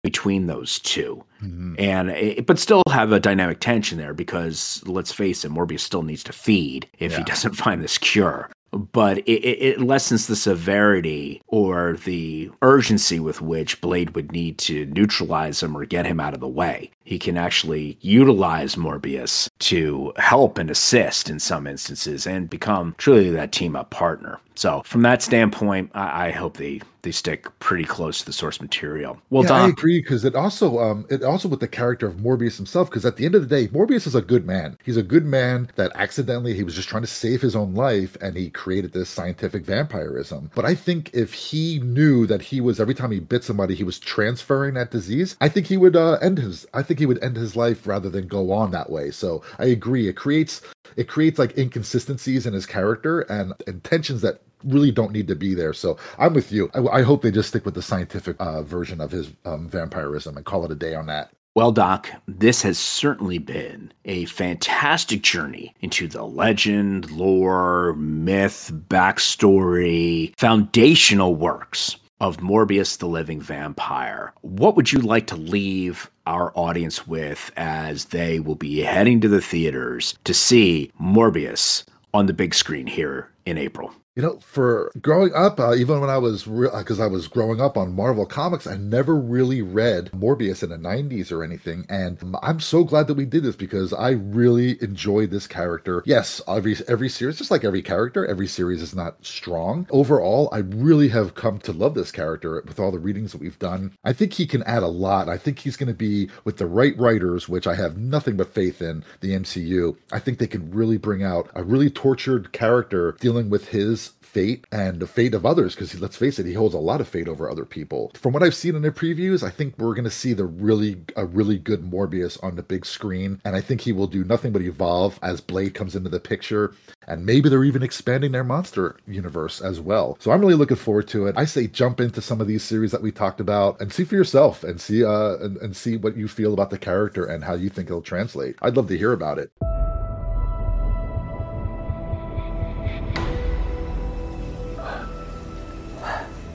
between 0.07 0.45
those 0.45 0.79
2 0.79 1.21
mm-hmm. 1.43 1.75
and 1.77 2.11
it, 2.11 2.45
but 2.45 2.57
still 2.57 2.81
have 2.89 3.11
a 3.11 3.19
dynamic 3.19 3.59
tension 3.59 3.97
there 3.97 4.13
because 4.13 4.81
let's 4.85 5.11
face 5.11 5.43
it, 5.43 5.51
Morbius 5.51 5.81
still 5.81 6.01
needs 6.01 6.23
to 6.23 6.31
feed 6.31 6.87
if 6.97 7.11
yeah. 7.11 7.17
he 7.17 7.23
doesn't 7.25 7.55
find 7.65 7.83
this 7.83 7.97
cure 7.97 8.49
but 8.71 9.19
it, 9.19 9.31
it, 9.31 9.81
lessens 9.81 10.27
the 10.27 10.35
severity 10.35 11.41
or 11.47 11.93
the 12.03 12.51
urgency 12.61 13.19
with 13.19 13.41
which 13.41 13.81
Blade 13.81 14.11
would 14.11 14.31
need 14.31 14.57
to 14.59 14.85
neutralize 14.87 15.63
him 15.63 15.75
or 15.75 15.85
get 15.85 16.05
him 16.05 16.19
out 16.19 16.33
of 16.33 16.41
the 16.41 16.47
way. 16.47 16.91
He 17.07 17.17
can 17.17 17.37
actually 17.37 17.97
utilize 18.01 18.75
Morbius 18.75 19.49
to 19.59 20.11
help 20.17 20.57
and 20.57 20.69
assist 20.69 21.29
in 21.29 21.39
some 21.39 21.65
instances 21.65 22.27
and 22.27 22.49
become 22.49 22.95
truly 22.97 23.29
that 23.29 23.53
team 23.53 23.77
up 23.77 23.91
partner. 23.91 24.41
So, 24.55 24.81
from 24.83 25.03
that 25.03 25.21
standpoint, 25.21 25.91
I, 25.93 26.27
I 26.27 26.31
hope 26.31 26.57
they 26.57 26.81
they 27.03 27.11
stick 27.11 27.47
pretty 27.59 27.85
close 27.85 28.19
to 28.19 28.25
the 28.25 28.33
source 28.33 28.59
material. 28.59 29.21
Well, 29.29 29.45
yeah, 29.45 29.53
I 29.53 29.67
agree 29.69 30.01
because 30.01 30.25
it 30.25 30.35
also 30.35 30.79
um 30.79 31.05
it 31.09 31.23
also 31.23 31.47
with 31.47 31.61
the 31.61 31.67
character 31.67 32.05
of 32.05 32.15
Morbius 32.15 32.57
himself 32.57 32.89
because 32.89 33.05
at 33.05 33.15
the 33.15 33.25
end 33.25 33.35
of 33.35 33.47
the 33.47 33.47
day, 33.47 33.69
Morbius 33.69 34.07
is 34.07 34.15
a 34.15 34.21
good 34.21 34.45
man. 34.45 34.77
He's 34.83 34.97
a 34.97 35.03
good 35.03 35.25
man 35.25 35.69
that 35.75 35.91
accidentally 35.95 36.53
he 36.53 36.63
was 36.63 36.75
just 36.75 36.89
trying 36.89 37.03
to 37.03 37.07
save 37.07 37.41
his 37.41 37.55
own 37.55 37.75
life 37.75 38.17
and 38.19 38.35
he 38.35 38.49
created 38.49 38.91
this 38.91 39.09
scientific 39.09 39.63
vampirism. 39.63 40.51
But 40.53 40.65
I 40.65 40.75
think 40.75 41.11
if 41.13 41.33
he 41.33 41.79
knew 41.79 42.25
that 42.25 42.41
he 42.41 42.59
was 42.59 42.79
every 42.81 42.95
time 42.95 43.11
he 43.11 43.19
bit 43.19 43.43
somebody 43.43 43.73
he 43.73 43.85
was 43.85 43.99
transferring 43.99 44.73
that 44.73 44.91
disease, 44.91 45.37
I 45.39 45.49
think 45.49 45.67
he 45.67 45.77
would 45.77 45.95
uh, 45.95 46.13
end 46.15 46.39
his 46.39 46.65
I 46.73 46.83
think 46.83 46.96
he 46.99 47.05
would 47.05 47.23
end 47.23 47.35
his 47.35 47.55
life 47.55 47.85
rather 47.87 48.09
than 48.09 48.27
go 48.27 48.51
on 48.51 48.71
that 48.71 48.89
way. 48.89 49.11
So 49.11 49.43
I 49.59 49.65
agree. 49.65 50.07
It 50.07 50.13
creates 50.13 50.61
it 50.95 51.07
creates 51.07 51.39
like 51.39 51.57
inconsistencies 51.57 52.45
in 52.45 52.53
his 52.53 52.65
character 52.65 53.21
and 53.21 53.53
intentions 53.67 54.21
that 54.21 54.41
really 54.63 54.91
don't 54.91 55.11
need 55.11 55.27
to 55.27 55.35
be 55.35 55.53
there. 55.53 55.73
So 55.73 55.97
I'm 56.17 56.33
with 56.33 56.51
you. 56.51 56.69
I, 56.73 56.99
I 56.99 57.01
hope 57.03 57.21
they 57.21 57.31
just 57.31 57.49
stick 57.49 57.65
with 57.65 57.75
the 57.75 57.81
scientific 57.81 58.35
uh, 58.39 58.63
version 58.63 58.99
of 59.01 59.11
his 59.11 59.31
um, 59.45 59.69
vampirism 59.69 60.35
and 60.35 60.45
call 60.45 60.65
it 60.65 60.71
a 60.71 60.75
day 60.75 60.95
on 60.95 61.05
that. 61.07 61.31
Well, 61.55 61.71
Doc, 61.71 62.09
this 62.27 62.61
has 62.61 62.77
certainly 62.77 63.39
been 63.39 63.91
a 64.05 64.25
fantastic 64.25 65.23
journey 65.23 65.73
into 65.81 66.07
the 66.07 66.23
legend, 66.23 67.09
lore, 67.09 67.93
myth, 67.93 68.71
backstory, 68.89 70.37
foundational 70.37 71.33
works 71.33 71.95
of 72.19 72.37
Morbius 72.37 72.97
the 72.97 73.07
Living 73.07 73.39
Vampire. 73.39 74.33
What 74.41 74.75
would 74.75 74.91
you 74.91 74.99
like 74.99 75.27
to 75.27 75.35
leave 75.35 76.09
our 76.25 76.51
audience 76.55 77.07
with 77.07 77.51
as 77.55 78.05
they 78.05 78.39
will 78.39 78.55
be 78.55 78.79
heading 78.79 79.21
to 79.21 79.27
the 79.27 79.41
theaters 79.41 80.17
to 80.23 80.33
see 80.33 80.91
Morbius 80.99 81.85
on 82.13 82.25
the 82.25 82.33
big 82.33 82.53
screen 82.53 82.87
here 82.87 83.29
in 83.45 83.57
April? 83.57 83.93
You 84.17 84.23
know, 84.23 84.39
for 84.39 84.91
growing 84.99 85.31
up, 85.35 85.59
uh, 85.59 85.75
even 85.75 86.01
when 86.01 86.09
I 86.09 86.17
was 86.17 86.45
because 86.45 86.97
re- 86.97 87.05
I 87.05 87.07
was 87.07 87.27
growing 87.27 87.61
up 87.61 87.77
on 87.77 87.93
Marvel 87.95 88.25
comics, 88.25 88.65
I 88.65 88.75
never 88.75 89.15
really 89.15 89.61
read 89.61 90.09
Morbius 90.11 90.63
in 90.63 90.71
the 90.71 90.77
'90s 90.77 91.31
or 91.31 91.43
anything, 91.43 91.85
and 91.87 92.17
I'm 92.41 92.59
so 92.59 92.83
glad 92.83 93.05
that 93.05 93.13
we 93.13 93.25
did 93.25 93.43
this 93.43 93.55
because 93.55 93.93
I 93.93 94.09
really 94.09 94.81
enjoyed 94.81 95.29
this 95.29 95.45
character. 95.45 96.01
Yes, 96.03 96.41
every 96.47 96.75
every 96.87 97.09
series, 97.09 97.37
just 97.37 97.51
like 97.51 97.63
every 97.63 97.83
character, 97.83 98.25
every 98.25 98.47
series 98.47 98.81
is 98.81 98.95
not 98.95 99.23
strong. 99.23 99.85
Overall, 99.91 100.49
I 100.51 100.57
really 100.57 101.09
have 101.09 101.35
come 101.35 101.59
to 101.59 101.71
love 101.71 101.93
this 101.93 102.11
character 102.11 102.63
with 102.65 102.79
all 102.79 102.89
the 102.89 102.97
readings 102.97 103.33
that 103.33 103.41
we've 103.41 103.59
done. 103.59 103.95
I 104.03 104.13
think 104.13 104.33
he 104.33 104.47
can 104.47 104.63
add 104.63 104.81
a 104.81 104.87
lot. 104.87 105.29
I 105.29 105.37
think 105.37 105.59
he's 105.59 105.77
going 105.77 105.89
to 105.89 105.93
be 105.93 106.27
with 106.43 106.57
the 106.57 106.65
right 106.65 106.97
writers, 106.97 107.47
which 107.47 107.67
I 107.67 107.75
have 107.75 107.99
nothing 107.99 108.35
but 108.35 108.51
faith 108.51 108.81
in 108.81 109.05
the 109.19 109.33
MCU. 109.33 109.95
I 110.11 110.17
think 110.17 110.39
they 110.39 110.47
can 110.47 110.71
really 110.71 110.97
bring 110.97 111.21
out 111.21 111.51
a 111.53 111.63
really 111.63 111.91
tortured 111.91 112.51
character 112.51 113.15
dealing 113.19 113.51
with 113.51 113.67
his 113.67 114.06
fate 114.37 114.67
and 114.71 114.99
the 114.99 115.07
fate 115.07 115.33
of 115.33 115.47
others 115.47 115.73
because 115.73 115.99
let's 115.99 116.15
face 116.15 116.37
it 116.37 116.45
he 116.45 116.53
holds 116.53 116.75
a 116.75 116.77
lot 116.77 117.01
of 117.01 117.07
fate 117.07 117.27
over 117.27 117.49
other 117.49 117.65
people. 117.65 118.11
From 118.13 118.33
what 118.33 118.43
i've 118.43 118.53
seen 118.53 118.75
in 118.75 118.83
the 118.83 118.91
previews 118.91 119.41
i 119.41 119.49
think 119.49 119.75
we're 119.79 119.95
going 119.95 120.03
to 120.03 120.11
see 120.11 120.33
the 120.33 120.45
really 120.45 121.01
a 121.15 121.25
really 121.25 121.57
good 121.57 121.81
morbius 121.81 122.37
on 122.43 122.55
the 122.55 122.61
big 122.61 122.85
screen 122.85 123.41
and 123.43 123.55
i 123.55 123.61
think 123.61 123.81
he 123.81 123.91
will 123.91 124.05
do 124.05 124.23
nothing 124.23 124.51
but 124.51 124.61
evolve 124.61 125.19
as 125.23 125.41
blade 125.41 125.73
comes 125.73 125.95
into 125.95 126.09
the 126.09 126.19
picture 126.19 126.75
and 127.07 127.25
maybe 127.25 127.49
they're 127.49 127.63
even 127.63 127.81
expanding 127.81 128.31
their 128.31 128.43
monster 128.43 128.97
universe 129.07 129.59
as 129.59 129.79
well. 129.79 130.17
So 130.19 130.29
i'm 130.29 130.41
really 130.41 130.53
looking 130.53 130.77
forward 130.77 131.07
to 131.07 131.25
it. 131.25 131.35
I 131.35 131.45
say 131.45 131.65
jump 131.65 131.99
into 131.99 132.21
some 132.21 132.39
of 132.39 132.45
these 132.45 132.63
series 132.63 132.91
that 132.91 133.01
we 133.01 133.11
talked 133.11 133.39
about 133.39 133.81
and 133.81 133.91
see 133.91 134.03
for 134.03 134.13
yourself 134.13 134.63
and 134.63 134.79
see 134.79 135.03
uh 135.03 135.37
and, 135.37 135.57
and 135.57 135.75
see 135.75 135.97
what 135.97 136.15
you 136.15 136.27
feel 136.27 136.53
about 136.53 136.69
the 136.69 136.77
character 136.77 137.25
and 137.25 137.43
how 137.43 137.55
you 137.55 137.69
think 137.69 137.89
it'll 137.89 138.03
translate. 138.03 138.55
I'd 138.61 138.77
love 138.77 138.87
to 138.89 138.97
hear 138.97 139.13
about 139.13 139.39
it 139.39 139.51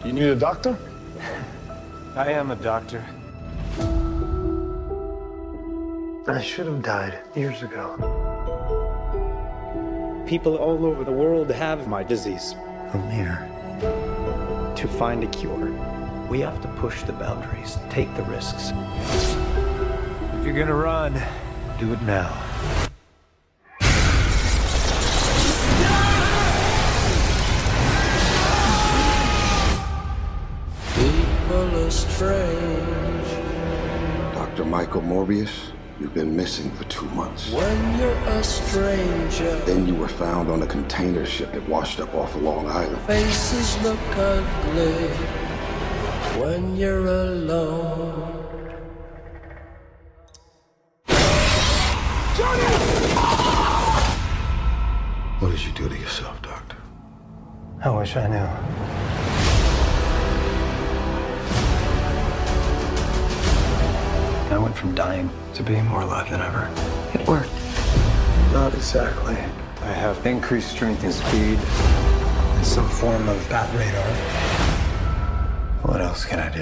You 0.04 0.12
need 0.12 0.24
a 0.24 0.34
doctor? 0.34 0.76
I 2.16 2.32
am 2.32 2.50
a 2.50 2.56
doctor. 2.56 3.04
I 6.26 6.42
should 6.42 6.66
have 6.66 6.82
died 6.82 7.20
years 7.36 7.62
ago. 7.62 7.94
People 10.26 10.56
all 10.56 10.84
over 10.86 11.04
the 11.04 11.12
world 11.12 11.52
have 11.52 11.86
my 11.86 12.02
disease. 12.02 12.56
I'm 12.92 13.08
here 13.10 13.48
to 14.74 14.88
find 14.88 15.22
a 15.22 15.28
cure. 15.28 15.70
We 16.28 16.40
have 16.40 16.60
to 16.62 16.68
push 16.80 17.04
the 17.04 17.12
boundaries, 17.12 17.78
take 17.88 18.12
the 18.16 18.24
risks. 18.24 18.72
If 20.34 20.44
you're 20.44 20.58
gonna 20.58 20.74
run, 20.74 21.12
do 21.78 21.92
it 21.92 22.02
now. 22.02 22.91
Strange. 32.14 33.28
Dr. 34.34 34.64
Michael 34.64 35.02
Morbius, 35.02 35.72
you've 35.98 36.14
been 36.14 36.36
missing 36.36 36.70
for 36.72 36.84
two 36.84 37.08
months. 37.10 37.50
When 37.52 37.98
you're 37.98 38.10
a 38.10 38.44
stranger. 38.44 39.56
Then 39.64 39.86
you 39.86 39.94
were 39.94 40.08
found 40.08 40.50
on 40.50 40.62
a 40.62 40.66
container 40.66 41.24
ship 41.24 41.52
that 41.52 41.66
washed 41.68 42.00
up 42.00 42.14
off 42.14 42.34
of 42.34 42.42
Long 42.42 42.66
Island. 42.68 43.00
Faces 43.06 43.82
look 43.82 43.98
ugly 44.16 45.08
when 46.40 46.76
you're 46.76 47.06
alone. 47.06 48.38
Johnny! 52.36 52.62
What 55.38 55.50
did 55.50 55.64
you 55.64 55.72
do 55.72 55.88
to 55.88 55.98
yourself, 55.98 56.40
Doctor? 56.42 56.76
I 57.84 57.90
wish 57.90 58.16
I 58.16 58.28
knew. 58.28 59.01
Went 64.72 64.80
from 64.80 64.94
dying 64.94 65.30
to 65.52 65.62
being 65.62 65.84
more 65.84 66.00
alive 66.00 66.30
than 66.30 66.40
ever. 66.40 66.66
It 67.12 67.28
worked. 67.28 67.52
Not 68.54 68.72
exactly. 68.72 69.36
I 69.82 69.92
have 69.92 70.24
increased 70.24 70.70
strength 70.70 71.04
and 71.04 71.12
speed, 71.12 71.58
and 71.58 72.66
some 72.66 72.88
form 72.88 73.28
of 73.28 73.48
bat 73.50 73.68
radar. 73.76 74.02
What 75.82 76.00
else 76.00 76.24
can 76.24 76.40
I 76.40 76.48
do? 76.48 76.60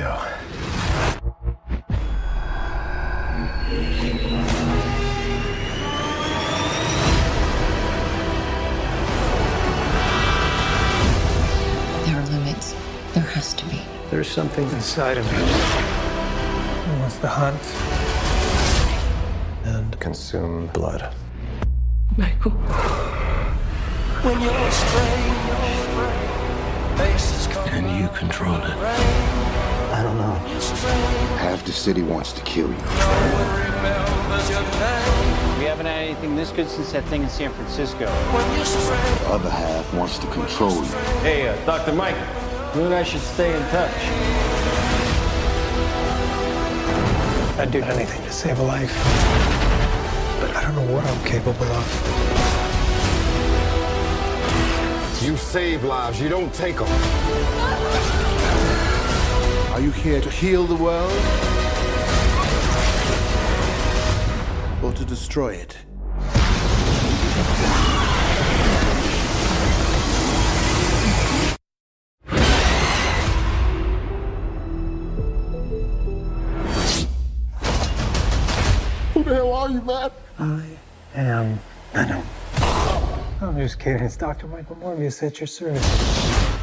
There 12.06 12.16
are 12.18 12.26
limits. 12.26 12.74
There 13.14 13.22
has 13.22 13.54
to 13.54 13.64
be. 13.66 13.80
There's 14.10 14.28
something 14.28 14.68
inside 14.70 15.16
of 15.16 15.24
me 15.30 15.38
that 16.90 16.98
wants 16.98 17.18
to 17.18 17.28
hunt 17.28 17.62
and 17.62 17.89
consume 20.00 20.66
blood. 20.68 21.14
Michael. 22.16 22.52
When 24.22 24.40
you're 24.40 24.52
astray, 24.52 25.20
and 27.72 28.00
you 28.00 28.08
control 28.08 28.56
it. 28.56 28.76
I 29.92 30.02
don't 30.02 30.18
know. 30.18 30.34
Half 31.38 31.64
the 31.64 31.72
city 31.72 32.02
wants 32.02 32.32
to 32.32 32.42
kill 32.42 32.68
you. 32.68 32.76
We 35.58 35.64
haven't 35.66 35.86
had 35.86 36.02
anything 36.02 36.36
this 36.36 36.50
good 36.50 36.68
since 36.68 36.92
that 36.92 37.04
thing 37.04 37.22
in 37.22 37.28
San 37.28 37.52
Francisco. 37.52 38.06
The 38.06 39.26
other 39.28 39.50
half 39.50 39.94
wants 39.94 40.18
to 40.18 40.26
control 40.28 40.74
you. 40.74 40.96
Hey, 41.22 41.48
uh, 41.48 41.64
Dr. 41.64 41.92
Mike, 41.92 42.16
you 42.74 42.84
and 42.84 42.94
I 42.94 43.02
should 43.02 43.20
stay 43.20 43.54
in 43.54 43.62
touch. 43.68 43.94
I'd 47.58 47.70
do 47.70 47.82
anything 47.82 48.22
to 48.24 48.32
save 48.32 48.58
a 48.58 48.62
life. 48.62 49.49
But 50.40 50.56
I 50.56 50.62
don't 50.62 50.74
know 50.74 50.94
what 50.94 51.04
I'm 51.04 51.24
capable 51.24 51.66
of. 51.66 51.86
You 55.22 55.36
save 55.36 55.84
lives, 55.84 56.18
you 56.18 56.30
don't 56.30 56.52
take 56.54 56.76
them. 56.76 56.88
Are 59.72 59.80
you 59.80 59.90
here 59.90 60.20
to 60.22 60.30
heal 60.30 60.64
the 60.64 60.76
world? 60.76 61.12
Or 64.82 64.92
to 64.94 65.04
destroy 65.04 65.56
it? 65.56 65.76
Who 79.12 79.22
the 79.22 79.34
hell 79.34 79.52
are 79.52 79.68
you, 79.68 79.82
man? 79.82 80.10
I 80.40 80.64
am 81.14 81.60
Venom. 81.92 82.24
I'm 83.42 83.58
just 83.58 83.78
kidding. 83.78 84.02
It's 84.04 84.16
Dr. 84.16 84.46
Michael 84.46 84.76
Morbius 84.76 85.22
at 85.22 85.38
your 85.38 85.46
service. 85.46 86.59